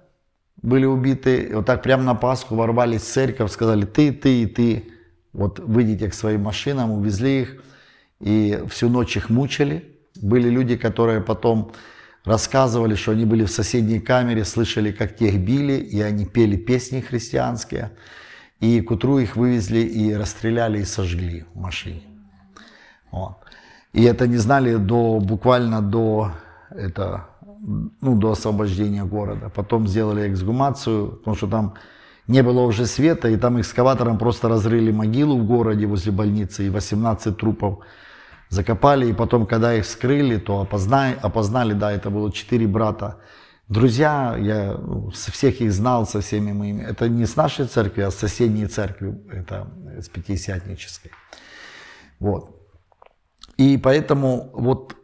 были 0.61 0.85
убиты, 0.85 1.51
вот 1.53 1.65
так 1.65 1.81
прямо 1.81 2.03
на 2.03 2.15
Пасху 2.15 2.55
ворвались 2.55 3.01
в 3.01 3.11
церковь, 3.11 3.51
сказали, 3.51 3.85
ты, 3.85 4.11
ты 4.11 4.43
и 4.43 4.45
ты, 4.45 4.91
вот 5.33 5.59
выйдите 5.59 6.09
к 6.09 6.13
своим 6.13 6.41
машинам, 6.41 6.91
увезли 6.91 7.41
их, 7.41 7.63
и 8.19 8.63
всю 8.69 8.89
ночь 8.89 9.17
их 9.17 9.29
мучили. 9.29 9.97
Были 10.21 10.49
люди, 10.49 10.77
которые 10.77 11.21
потом 11.21 11.71
рассказывали, 12.25 12.95
что 12.95 13.11
они 13.11 13.25
были 13.25 13.43
в 13.45 13.51
соседней 13.51 13.99
камере, 13.99 14.45
слышали, 14.45 14.91
как 14.91 15.15
тех 15.15 15.39
били, 15.39 15.73
и 15.73 16.01
они 16.01 16.25
пели 16.25 16.55
песни 16.55 17.01
христианские. 17.01 17.91
И 18.59 18.81
к 18.81 18.91
утру 18.91 19.19
их 19.19 19.35
вывезли 19.35 19.79
и 19.79 20.13
расстреляли 20.13 20.79
и 20.79 20.85
сожгли 20.85 21.45
в 21.53 21.59
машине. 21.59 22.03
Вот. 23.11 23.37
И 23.93 24.03
это 24.03 24.27
не 24.27 24.37
знали 24.37 24.75
до, 24.75 25.19
буквально 25.19 25.81
до, 25.81 26.31
это, 26.69 27.27
ну, 28.01 28.15
до 28.15 28.31
освобождения 28.31 29.03
города. 29.03 29.49
Потом 29.49 29.87
сделали 29.87 30.31
эксгумацию, 30.31 31.07
потому 31.07 31.35
что 31.35 31.47
там 31.47 31.73
не 32.27 32.43
было 32.43 32.61
уже 32.61 32.85
света, 32.85 33.27
и 33.27 33.37
там 33.37 33.59
экскаватором 33.59 34.17
просто 34.17 34.47
разрыли 34.47 34.91
могилу 34.91 35.37
в 35.37 35.45
городе 35.45 35.87
возле 35.87 36.11
больницы, 36.11 36.67
и 36.67 36.69
18 36.69 37.35
трупов 37.35 37.79
закопали, 38.51 39.09
и 39.09 39.13
потом, 39.13 39.47
когда 39.47 39.73
их 39.73 39.85
вскрыли, 39.85 40.37
то 40.37 40.59
опознали, 40.59 41.17
опознали, 41.21 41.73
да, 41.73 41.91
это 41.91 42.09
было 42.09 42.31
четыре 42.31 42.67
брата. 42.67 43.17
Друзья, 43.69 44.35
я 44.37 44.73
ну, 44.73 45.09
всех 45.11 45.61
их 45.61 45.71
знал, 45.71 46.05
со 46.05 46.19
всеми 46.19 46.51
моими. 46.51 46.83
Это 46.83 47.07
не 47.07 47.25
с 47.25 47.37
нашей 47.37 47.65
церкви, 47.65 48.01
а 48.01 48.11
с 48.11 48.15
соседней 48.15 48.67
церкви, 48.67 49.17
это 49.31 49.71
с 49.97 50.09
Пятидесятнической. 50.09 51.11
Вот. 52.19 52.49
И 53.55 53.77
поэтому 53.77 54.49
вот 54.53 54.97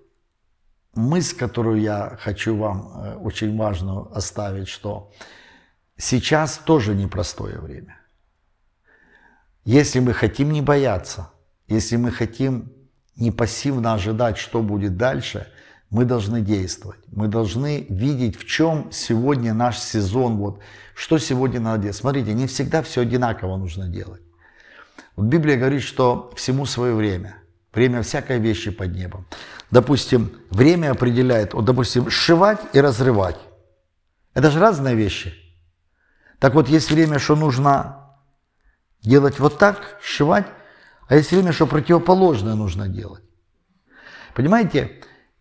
мысль, 0.93 1.37
которую 1.37 1.79
я 1.79 2.17
хочу 2.19 2.57
вам 2.57 2.91
э, 2.95 3.15
очень 3.15 3.57
важную 3.57 4.11
оставить, 4.13 4.67
что 4.67 5.09
сейчас 5.95 6.57
тоже 6.57 6.95
непростое 6.95 7.59
время. 7.59 7.95
Если 9.63 10.01
мы 10.01 10.13
хотим 10.13 10.51
не 10.51 10.61
бояться, 10.61 11.31
если 11.69 11.95
мы 11.95 12.11
хотим 12.11 12.73
не 13.17 13.31
пассивно 13.31 13.93
ожидать, 13.93 14.37
что 14.37 14.61
будет 14.61 14.97
дальше, 14.97 15.47
мы 15.89 16.05
должны 16.05 16.41
действовать. 16.41 16.99
Мы 17.07 17.27
должны 17.27 17.85
видеть, 17.89 18.37
в 18.37 18.45
чем 18.45 18.91
сегодня 18.91 19.53
наш 19.53 19.79
сезон, 19.79 20.37
вот, 20.37 20.59
что 20.95 21.17
сегодня 21.17 21.59
надо 21.59 21.83
делать. 21.83 21.97
Смотрите, 21.97 22.33
не 22.33 22.47
всегда 22.47 22.81
все 22.81 23.01
одинаково 23.01 23.57
нужно 23.57 23.87
делать. 23.87 24.21
Вот 25.15 25.25
Библия 25.27 25.57
говорит, 25.57 25.81
что 25.81 26.31
всему 26.35 26.65
свое 26.65 26.93
время. 26.93 27.37
Время 27.73 28.01
всякой 28.01 28.39
вещи 28.39 28.71
под 28.71 28.93
небом. 28.93 29.25
Допустим, 29.71 30.31
время 30.49 30.91
определяет, 30.91 31.53
вот, 31.53 31.65
допустим, 31.65 32.09
сшивать 32.09 32.59
и 32.73 32.81
разрывать. 32.81 33.37
Это 34.33 34.51
же 34.51 34.59
разные 34.59 34.95
вещи. 34.95 35.33
Так 36.39 36.53
вот, 36.53 36.69
есть 36.69 36.91
время, 36.91 37.19
что 37.19 37.35
нужно 37.35 38.15
делать 39.01 39.39
вот 39.39 39.57
так, 39.57 39.97
сшивать, 40.01 40.45
а 41.07 41.15
есть 41.15 41.31
время, 41.31 41.51
что 41.51 41.67
противоположное 41.67 42.55
нужно 42.55 42.87
делать. 42.87 43.23
Понимаете, 44.33 44.91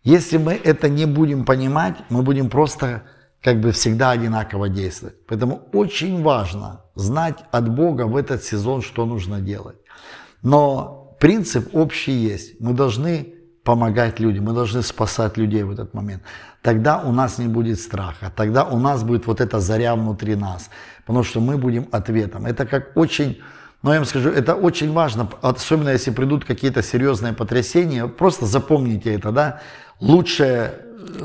если 0.03 0.37
мы 0.37 0.53
это 0.53 0.89
не 0.89 1.05
будем 1.05 1.45
понимать, 1.45 1.97
мы 2.09 2.21
будем 2.23 2.49
просто 2.49 3.03
как 3.41 3.59
бы 3.59 3.71
всегда 3.71 4.11
одинаково 4.11 4.69
действовать. 4.69 5.15
Поэтому 5.27 5.61
очень 5.73 6.23
важно 6.23 6.81
знать 6.95 7.37
от 7.51 7.69
Бога 7.69 8.07
в 8.07 8.15
этот 8.15 8.43
сезон, 8.43 8.81
что 8.81 9.05
нужно 9.05 9.41
делать. 9.41 9.77
Но 10.41 11.15
принцип 11.19 11.75
общий 11.75 12.11
есть. 12.11 12.59
Мы 12.59 12.73
должны 12.73 13.33
помогать 13.63 14.19
людям, 14.19 14.45
мы 14.45 14.53
должны 14.53 14.81
спасать 14.81 15.37
людей 15.37 15.63
в 15.63 15.71
этот 15.71 15.93
момент. 15.93 16.23
Тогда 16.61 17.01
у 17.01 17.11
нас 17.11 17.37
не 17.37 17.47
будет 17.47 17.79
страха, 17.79 18.31
тогда 18.35 18.63
у 18.63 18.79
нас 18.79 19.03
будет 19.03 19.27
вот 19.27 19.41
эта 19.41 19.59
заря 19.59 19.95
внутри 19.95 20.35
нас, 20.35 20.69
потому 21.05 21.23
что 21.23 21.41
мы 21.41 21.57
будем 21.57 21.87
ответом. 21.91 22.45
Это 22.45 22.65
как 22.65 22.95
очень 22.95 23.41
но 23.87 23.93
я 23.93 23.99
вам 23.99 24.05
скажу, 24.05 24.29
это 24.31 24.53
очень 24.53 24.91
важно, 24.91 25.29
особенно 25.41 25.91
если 25.91 26.11
придут 26.11 26.43
какие-то 26.43 26.83
серьезные 26.83 27.31
потрясения, 27.31 28.05
просто 28.07 28.45
запомните 28.45 29.13
это, 29.13 29.31
да. 29.31 29.61
Лучший 30.01 30.71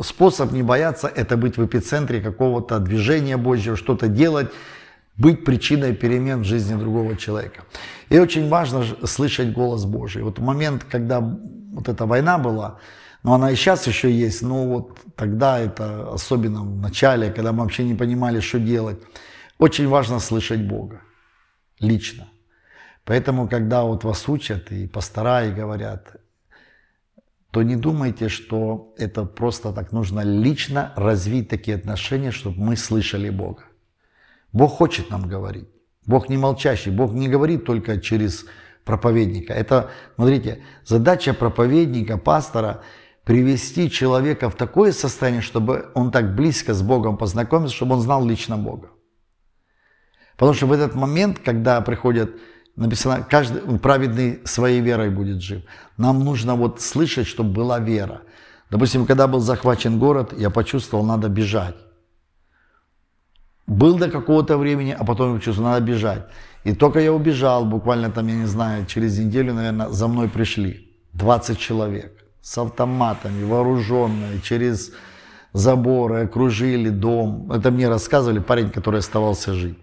способ 0.01 0.53
не 0.53 0.62
бояться– 0.62 1.09
это 1.16 1.37
быть 1.37 1.57
в 1.57 1.66
эпицентре 1.66 2.20
какого-то 2.20 2.79
движения 2.79 3.37
Божьего, 3.37 3.77
что-то 3.77 4.07
делать, 4.07 4.53
быть 5.16 5.44
причиной 5.44 5.92
перемен 5.92 6.42
в 6.42 6.44
жизни 6.44 6.77
другого 6.79 7.16
человека. 7.16 7.64
И 8.11 8.20
очень 8.20 8.48
важно 8.48 8.85
слышать 9.07 9.53
голос 9.53 9.85
Божий. 9.85 10.22
Вот 10.22 10.38
момент, 10.38 10.85
когда 10.85 11.18
вот 11.20 11.88
эта 11.88 12.07
война 12.07 12.38
была, 12.38 12.79
но 13.25 13.35
она 13.35 13.51
и 13.51 13.57
сейчас 13.57 13.88
еще 13.88 14.09
есть, 14.09 14.42
но 14.42 14.68
вот 14.68 15.01
тогда 15.16 15.59
это, 15.59 16.12
особенно 16.12 16.62
в 16.62 16.81
начале, 16.81 17.33
когда 17.33 17.51
мы 17.51 17.64
вообще 17.64 17.83
не 17.83 17.96
понимали, 17.96 18.38
что 18.38 18.61
делать, 18.61 19.01
очень 19.59 19.88
важно 19.88 20.20
слышать 20.20 20.61
Бога 20.61 21.01
лично. 21.81 22.29
Поэтому, 23.05 23.49
когда 23.49 23.83
вот 23.83 24.05
вас 24.05 24.29
учат 24.29 24.71
и 24.73 24.87
пастора 24.87 25.45
и 25.47 25.53
говорят, 25.53 26.17
то 27.51 27.62
не 27.62 27.77
думайте, 27.77 28.29
что 28.29 28.95
это 28.97 29.25
просто 29.25 29.73
так 29.73 29.93
нужно 29.93 30.21
лично 30.21 30.93
развить 30.97 31.49
такие 31.49 31.77
отношения, 31.77 32.31
чтобы 32.31 32.61
мы 32.61 32.77
слышали 32.77 33.31
Бога. 33.31 33.65
Бог 34.53 34.73
хочет 34.73 35.11
нам 35.11 35.29
говорить. 35.29 35.69
Бог 36.07 36.29
не 36.29 36.37
молчащий. 36.37 36.91
Бог 36.91 37.12
не 37.12 37.29
говорит 37.29 37.65
только 37.65 38.01
через 38.01 38.47
проповедника. 38.85 39.53
Это, 39.53 39.91
смотрите, 40.15 40.62
задача 40.85 41.35
проповедника, 41.35 42.19
пастора– 42.19 42.83
привести 43.25 43.91
человека 43.91 44.51
в 44.51 44.57
такое 44.57 44.93
состояние, 44.93 45.43
чтобы 45.43 45.91
он 45.95 46.11
так 46.11 46.35
близко 46.35 46.75
с 46.75 46.83
Богом 46.83 47.17
познакомился, 47.17 47.77
чтобы 47.77 47.95
он 47.95 48.01
знал 48.01 48.25
лично 48.27 48.57
Бога. 48.57 48.91
Потому 50.37 50.55
что 50.55 50.67
в 50.67 50.73
этот 50.73 50.95
момент, 50.95 51.38
когда 51.38 51.81
приходят 51.81 52.31
написано, 52.77 53.27
каждый 53.31 53.79
праведный 53.79 54.41
своей 54.45 54.81
верой 54.81 55.11
будет 55.11 55.43
жив. 55.43 55.63
Нам 55.97 56.25
нужно 56.25 56.55
вот 56.55 56.81
слышать, 56.81 57.27
чтобы 57.27 57.51
была 57.51 57.79
вера. 57.79 58.23
Допустим, 58.71 59.07
когда 59.07 59.27
был 59.27 59.41
захвачен 59.41 59.99
город, 59.99 60.33
я 60.39 60.51
почувствовал, 60.51 61.05
надо 61.05 61.29
бежать. 61.29 61.77
Был 63.67 63.99
до 63.99 64.11
какого-то 64.11 64.59
времени, 64.59 64.97
а 64.99 65.05
потом 65.05 65.29
я 65.33 65.39
почувствовал, 65.39 65.71
надо 65.71 65.87
бежать. 65.87 66.27
И 66.65 66.75
только 66.75 67.01
я 67.01 67.13
убежал, 67.13 67.65
буквально 67.65 68.11
там, 68.11 68.29
я 68.29 68.35
не 68.35 68.47
знаю, 68.47 68.87
через 68.87 69.19
неделю, 69.19 69.55
наверное, 69.55 69.89
за 69.89 70.09
мной 70.09 70.29
пришли 70.29 70.93
20 71.13 71.59
человек 71.59 72.25
с 72.41 72.59
автоматами, 72.59 73.45
вооруженные, 73.45 74.41
через 74.41 74.93
заборы, 75.53 76.25
окружили 76.25 76.89
дом. 76.89 77.51
Это 77.53 77.71
мне 77.71 77.89
рассказывали 77.89 78.41
парень, 78.41 78.71
который 78.71 79.01
оставался 79.01 79.55
жить. 79.55 79.79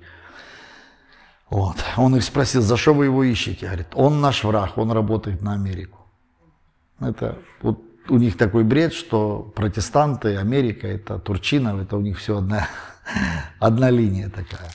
Вот. 1.49 1.77
Он 1.97 2.15
их 2.15 2.23
спросил, 2.23 2.61
за 2.61 2.77
что 2.77 2.93
вы 2.93 3.05
его 3.05 3.23
ищете? 3.23 3.65
Говорит, 3.65 3.87
он 3.93 4.21
наш 4.21 4.43
враг, 4.43 4.77
он 4.77 4.91
работает 4.91 5.41
на 5.41 5.53
Америку. 5.53 5.97
Это 6.99 7.37
вот 7.61 7.81
у 8.07 8.17
них 8.17 8.37
такой 8.37 8.63
бред, 8.63 8.93
что 8.93 9.51
протестанты, 9.55 10.37
Америка, 10.37 10.87
это 10.87 11.19
Турчинов, 11.19 11.81
это 11.81 11.97
у 11.97 12.01
них 12.01 12.19
все 12.19 12.37
одна, 12.37 12.67
одна 13.59 13.89
линия 13.89 14.29
такая. 14.29 14.71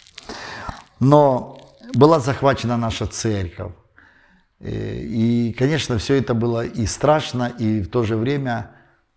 Но 1.01 1.61
была 1.95 2.21
захвачена 2.21 2.77
наша 2.77 3.07
церковь. 3.07 3.73
И, 4.61 5.55
конечно, 5.59 5.99
все 5.99 6.15
это 6.15 6.35
было 6.35 6.65
и 6.65 6.87
страшно, 6.87 7.53
и 7.59 7.83
в 7.83 7.91
то 7.91 8.03
же 8.05 8.17
время 8.17 8.71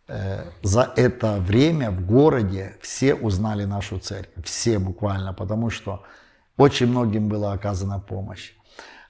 э, 0.07 0.43
за 0.61 0.91
это 0.95 1.37
время 1.37 1.89
в 1.89 2.05
городе 2.05 2.75
все 2.81 3.15
узнали 3.15 3.65
нашу 3.65 3.99
церковь. 3.99 4.43
Все 4.43 4.77
буквально, 4.79 5.33
потому 5.33 5.69
что 5.69 6.03
очень 6.57 6.87
многим 6.87 7.29
была 7.29 7.53
оказана 7.53 7.99
помощь. 7.99 8.53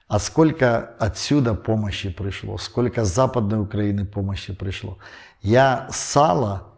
А 0.06 0.18
сколько 0.18 0.94
отсюда 0.98 1.54
помощи 1.54 2.10
пришло, 2.10 2.56
сколько 2.58 3.04
с 3.04 3.14
Западной 3.14 3.60
Украины 3.60 4.06
помощи 4.06 4.54
пришло. 4.54 4.98
Я 5.42 5.88
сало 5.90 6.68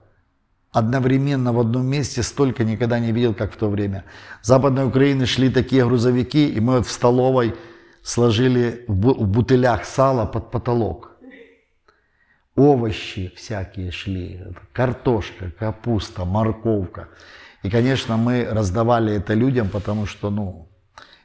одновременно 0.72 1.52
в 1.52 1.60
одном 1.60 1.86
месте 1.86 2.22
столько 2.22 2.64
никогда 2.64 2.98
не 2.98 3.12
видел, 3.12 3.34
как 3.34 3.52
в 3.52 3.56
то 3.56 3.68
время. 3.68 4.04
С 4.42 4.48
Западной 4.48 4.86
Украины 4.86 5.26
шли 5.26 5.50
такие 5.50 5.84
грузовики, 5.84 6.48
и 6.48 6.60
мы 6.60 6.78
вот 6.78 6.86
в 6.86 6.90
столовой 6.90 7.54
сложили 8.02 8.84
в 8.88 9.26
бутылях 9.26 9.84
сала 9.84 10.26
под 10.26 10.50
потолок. 10.50 11.10
Овощи 12.56 13.32
всякие 13.36 13.90
шли, 13.90 14.44
картошка, 14.72 15.50
капуста, 15.50 16.24
морковка. 16.24 17.08
И, 17.62 17.70
конечно, 17.70 18.16
мы 18.16 18.44
раздавали 18.44 19.14
это 19.14 19.34
людям, 19.34 19.68
потому 19.68 20.06
что, 20.06 20.30
ну, 20.30 20.68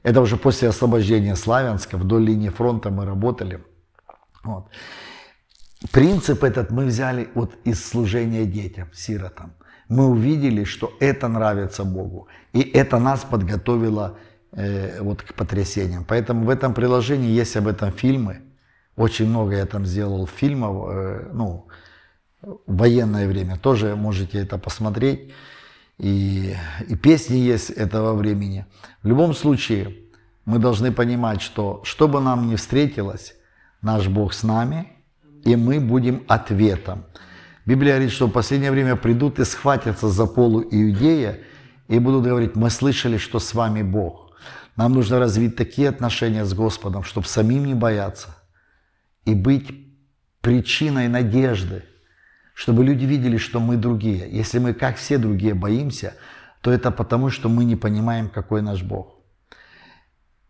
это 0.04 0.22
уже 0.22 0.38
после 0.38 0.70
освобождения 0.70 1.36
Славянска, 1.36 1.98
вдоль 1.98 2.26
линии 2.26 2.50
фронта 2.50 2.90
мы 2.90 3.06
работали. 3.06 3.64
Вот. 4.44 4.68
Принцип 5.92 6.44
этот 6.44 6.72
мы 6.72 6.86
взяли 6.86 7.28
вот 7.36 7.56
из 7.64 7.84
служения 7.84 8.46
детям, 8.46 8.90
сиротам. 8.94 9.54
Мы 9.90 10.06
увидели, 10.06 10.64
что 10.64 10.94
это 11.00 11.28
нравится 11.28 11.84
Богу. 11.84 12.28
И 12.54 12.62
это 12.62 13.00
нас 13.00 13.24
подготовило 13.24 14.18
э, 14.52 15.02
вот 15.02 15.22
к 15.22 15.34
потрясениям. 15.34 16.06
Поэтому 16.06 16.46
в 16.46 16.50
этом 16.50 16.74
приложении 16.74 17.30
есть 17.30 17.56
об 17.58 17.68
этом 17.68 17.92
фильмы. 17.92 18.42
Очень 18.96 19.28
много 19.28 19.56
я 19.56 19.66
там 19.66 19.86
сделал 19.86 20.28
фильмов, 20.28 20.90
э, 20.90 21.30
ну, 21.34 21.68
в 22.42 22.78
военное 22.78 23.28
время. 23.28 23.58
Тоже 23.58 23.96
можете 23.96 24.40
это 24.40 24.58
посмотреть 24.58 25.34
и, 25.98 26.56
и 26.88 26.96
песни 26.96 27.38
есть 27.38 27.70
этого 27.70 28.14
времени. 28.14 28.66
В 29.02 29.08
любом 29.08 29.34
случае, 29.34 29.96
мы 30.46 30.60
должны 30.60 30.92
понимать, 30.92 31.42
что 31.42 31.82
что 31.84 32.08
бы 32.08 32.20
нам 32.20 32.50
ни 32.50 32.56
встретилось, 32.56 33.36
наш 33.82 34.08
Бог 34.08 34.34
с 34.34 34.44
нами, 34.44 34.92
и 35.44 35.56
мы 35.56 35.80
будем 35.80 36.24
ответом. 36.28 37.06
Библия 37.66 37.94
говорит, 37.94 38.12
что 38.12 38.28
в 38.28 38.32
последнее 38.32 38.72
время 38.72 38.96
придут 38.96 39.40
и 39.40 39.46
схватятся 39.46 40.10
за 40.10 40.26
полу 40.28 40.62
Иудея 40.62 41.40
и 41.88 42.00
будут 42.00 42.24
говорить, 42.24 42.56
мы 42.56 42.70
слышали, 42.70 43.18
что 43.18 43.40
с 43.40 43.54
вами 43.54 43.82
Бог. 43.82 44.34
Нам 44.76 44.94
нужно 44.94 45.20
развить 45.20 45.56
такие 45.56 45.90
отношения 45.90 46.46
с 46.46 46.54
Господом, 46.54 47.04
чтобы 47.04 47.28
самим 47.28 47.66
не 47.66 47.74
бояться 47.74 48.36
и 49.24 49.34
быть 49.34 49.70
причиной 50.42 51.08
надежды– 51.08 51.84
чтобы 52.56 52.86
люди 52.86 53.06
видели, 53.06 53.38
что 53.38 53.60
мы 53.60 53.76
другие. 53.76 54.28
Если 54.32 54.60
мы, 54.60 54.74
как 54.74 54.96
все 54.96 55.18
другие, 55.18 55.54
боимся, 55.54 56.16
то 56.62 56.72
это 56.72 56.90
потому, 56.90 57.30
что 57.30 57.50
мы 57.50 57.66
не 57.66 57.76
понимаем, 57.76 58.30
какой 58.30 58.62
наш 58.62 58.82
Бог. 58.82 59.20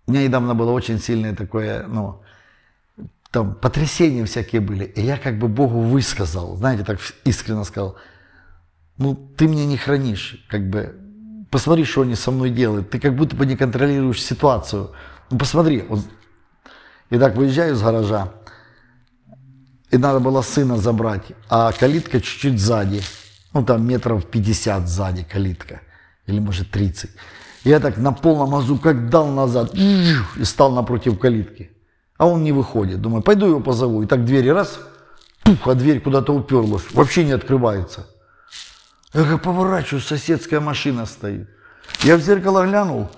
У 0.07 0.11
меня 0.11 0.23
недавно 0.23 0.53
было 0.53 0.71
очень 0.71 0.99
сильное 0.99 1.35
такое, 1.35 1.87
ну, 1.87 2.21
там 3.31 3.55
потрясения 3.55 4.23
всякие 4.23 4.61
были. 4.61 4.85
И 4.85 5.01
я 5.01 5.17
как 5.17 5.39
бы 5.39 5.47
Богу 5.47 5.79
высказал, 5.79 6.55
знаете, 6.57 6.85
так 6.85 6.99
искренне 7.25 7.65
сказал, 7.65 7.97
ну, 8.97 9.15
ты 9.15 9.47
меня 9.47 9.65
не 9.65 9.75
хранишь, 9.75 10.45
как 10.47 10.69
бы, 10.69 10.95
посмотри, 11.49 11.85
что 11.85 12.03
они 12.03 12.13
со 12.15 12.29
мной 12.29 12.51
делают. 12.51 12.91
Ты 12.91 12.99
как 12.99 13.15
будто 13.15 13.35
бы 13.35 13.47
не 13.47 13.57
контролируешь 13.57 14.23
ситуацию. 14.23 14.91
Ну, 15.31 15.39
посмотри. 15.39 15.81
Вот. 15.81 16.01
И 17.09 17.17
так 17.17 17.35
выезжаю 17.35 17.73
из 17.73 17.81
гаража, 17.81 18.31
и 19.95 19.97
надо 19.97 20.19
было 20.19 20.41
сына 20.41 20.77
забрать, 20.77 21.23
а 21.49 21.71
калитка 21.71 22.19
чуть-чуть 22.19 22.59
сзади, 22.59 23.01
ну 23.53 23.63
там 23.63 23.87
метров 23.87 24.25
50 24.25 24.89
сзади 24.89 25.23
калитка, 25.23 25.79
или 26.27 26.39
может 26.39 26.69
30. 26.69 27.09
Я 27.63 27.79
так 27.79 27.97
на 27.97 28.11
полном 28.11 28.55
азу 28.55 28.77
как 28.77 29.09
дал 29.09 29.27
назад 29.27 29.71
и 29.73 30.15
стал 30.43 30.73
напротив 30.73 31.17
калитки. 31.17 31.71
А 32.17 32.27
он 32.27 32.43
не 32.43 32.51
выходит. 32.51 33.01
Думаю, 33.01 33.23
пойду 33.23 33.47
его 33.47 33.59
позову. 33.59 34.03
И 34.03 34.05
так 34.05 34.23
двери 34.23 34.49
раз, 34.49 34.79
пух, 35.43 35.67
а 35.67 35.73
дверь 35.73 35.99
куда-то 36.01 36.33
уперлась. 36.33 36.83
Вообще 36.91 37.23
не 37.23 37.31
открывается. 37.31 38.07
Я 39.13 39.23
как 39.23 39.41
поворачиваю, 39.43 40.01
соседская 40.01 40.59
машина 40.59 41.05
стоит. 41.05 41.49
Я 42.03 42.17
в 42.17 42.21
зеркало 42.21 42.65
глянул, 42.65 43.09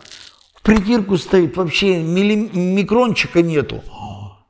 в 0.56 0.62
притирку 0.62 1.18
стоит, 1.18 1.58
вообще 1.58 2.02
микрончика 2.04 3.42
нету. 3.42 3.84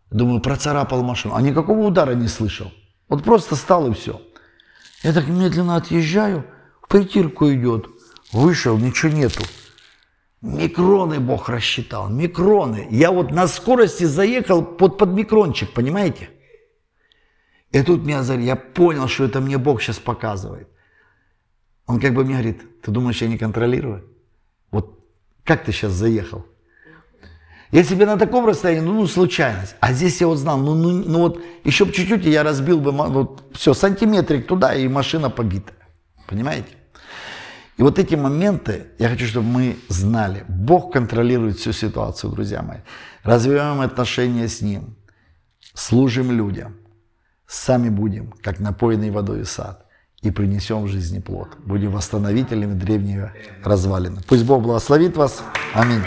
Думаю, 0.09 0.41
процарапал 0.41 1.03
машину. 1.03 1.35
А 1.35 1.41
никакого 1.41 1.87
удара 1.87 2.13
не 2.13 2.27
слышал. 2.27 2.71
Вот 3.09 3.23
просто 3.23 3.55
стал 3.55 3.89
и 3.91 3.93
все. 3.93 4.21
Я 5.03 5.13
так 5.13 5.27
медленно 5.27 5.75
отъезжаю, 5.75 6.45
в 6.81 6.87
притирку 6.87 7.51
идет. 7.51 7.87
Вышел, 8.31 8.77
ничего 8.77 9.11
нету. 9.11 9.43
Микроны 10.41 11.19
Бог 11.19 11.49
рассчитал, 11.49 12.09
микроны. 12.09 12.87
Я 12.89 13.11
вот 13.11 13.31
на 13.31 13.47
скорости 13.47 14.03
заехал 14.03 14.63
под, 14.63 14.97
под 14.97 15.09
микрончик, 15.09 15.73
понимаете? 15.73 16.29
И 17.71 17.81
тут 17.81 18.05
меня, 18.05 18.21
я 18.21 18.55
понял, 18.55 19.07
что 19.07 19.25
это 19.25 19.41
мне 19.41 19.57
Бог 19.57 19.81
сейчас 19.81 19.99
показывает. 19.99 20.69
Он 21.85 21.99
как 21.99 22.13
бы 22.13 22.23
мне 22.23 22.33
говорит, 22.33 22.81
ты 22.81 22.91
думаешь, 22.91 23.21
я 23.21 23.27
не 23.27 23.37
контролирую? 23.37 24.05
Вот 24.71 24.99
как 25.43 25.65
ты 25.65 25.71
сейчас 25.71 25.93
заехал? 25.93 26.45
Если 27.71 27.95
бы 27.95 28.05
на 28.05 28.17
таком 28.17 28.45
расстоянии, 28.45 28.81
ну, 28.81 28.93
ну 28.93 29.07
случайность. 29.07 29.75
А 29.79 29.91
здесь 29.91 30.21
я 30.21 30.27
вот 30.27 30.37
знал, 30.37 30.57
ну, 30.57 30.73
ну, 30.73 30.91
ну 30.91 31.19
вот 31.19 31.41
еще 31.63 31.85
бы 31.85 31.91
чуть-чуть, 31.91 32.25
и 32.25 32.29
я 32.29 32.43
разбил 32.43 32.79
бы, 32.79 32.91
вот 32.91 33.43
все, 33.53 33.73
сантиметрик 33.73 34.47
туда, 34.47 34.73
и 34.73 34.87
машина 34.87 35.29
побита. 35.29 35.73
Понимаете? 36.27 36.69
И 37.77 37.83
вот 37.83 37.99
эти 37.99 38.15
моменты, 38.15 38.87
я 38.97 39.09
хочу, 39.09 39.25
чтобы 39.25 39.47
мы 39.47 39.77
знали, 39.87 40.45
Бог 40.47 40.93
контролирует 40.93 41.57
всю 41.57 41.73
ситуацию, 41.73 42.31
друзья 42.31 42.61
мои. 42.61 42.79
Развиваем 43.23 43.81
отношения 43.81 44.47
с 44.47 44.61
Ним, 44.61 44.95
служим 45.73 46.31
людям, 46.31 46.77
сами 47.45 47.89
будем, 47.89 48.33
как 48.41 48.59
напоенный 48.59 49.11
водой 49.11 49.45
сад, 49.45 49.85
и 50.21 50.31
принесем 50.31 50.83
в 50.83 50.87
жизни 50.87 51.19
плод. 51.19 51.49
Будем 51.63 51.91
восстановителями 51.91 52.73
древнего 52.73 53.31
развалины. 53.63 54.21
Пусть 54.27 54.45
Бог 54.45 54.63
благословит 54.63 55.15
вас. 55.15 55.43
Аминь. 55.73 56.01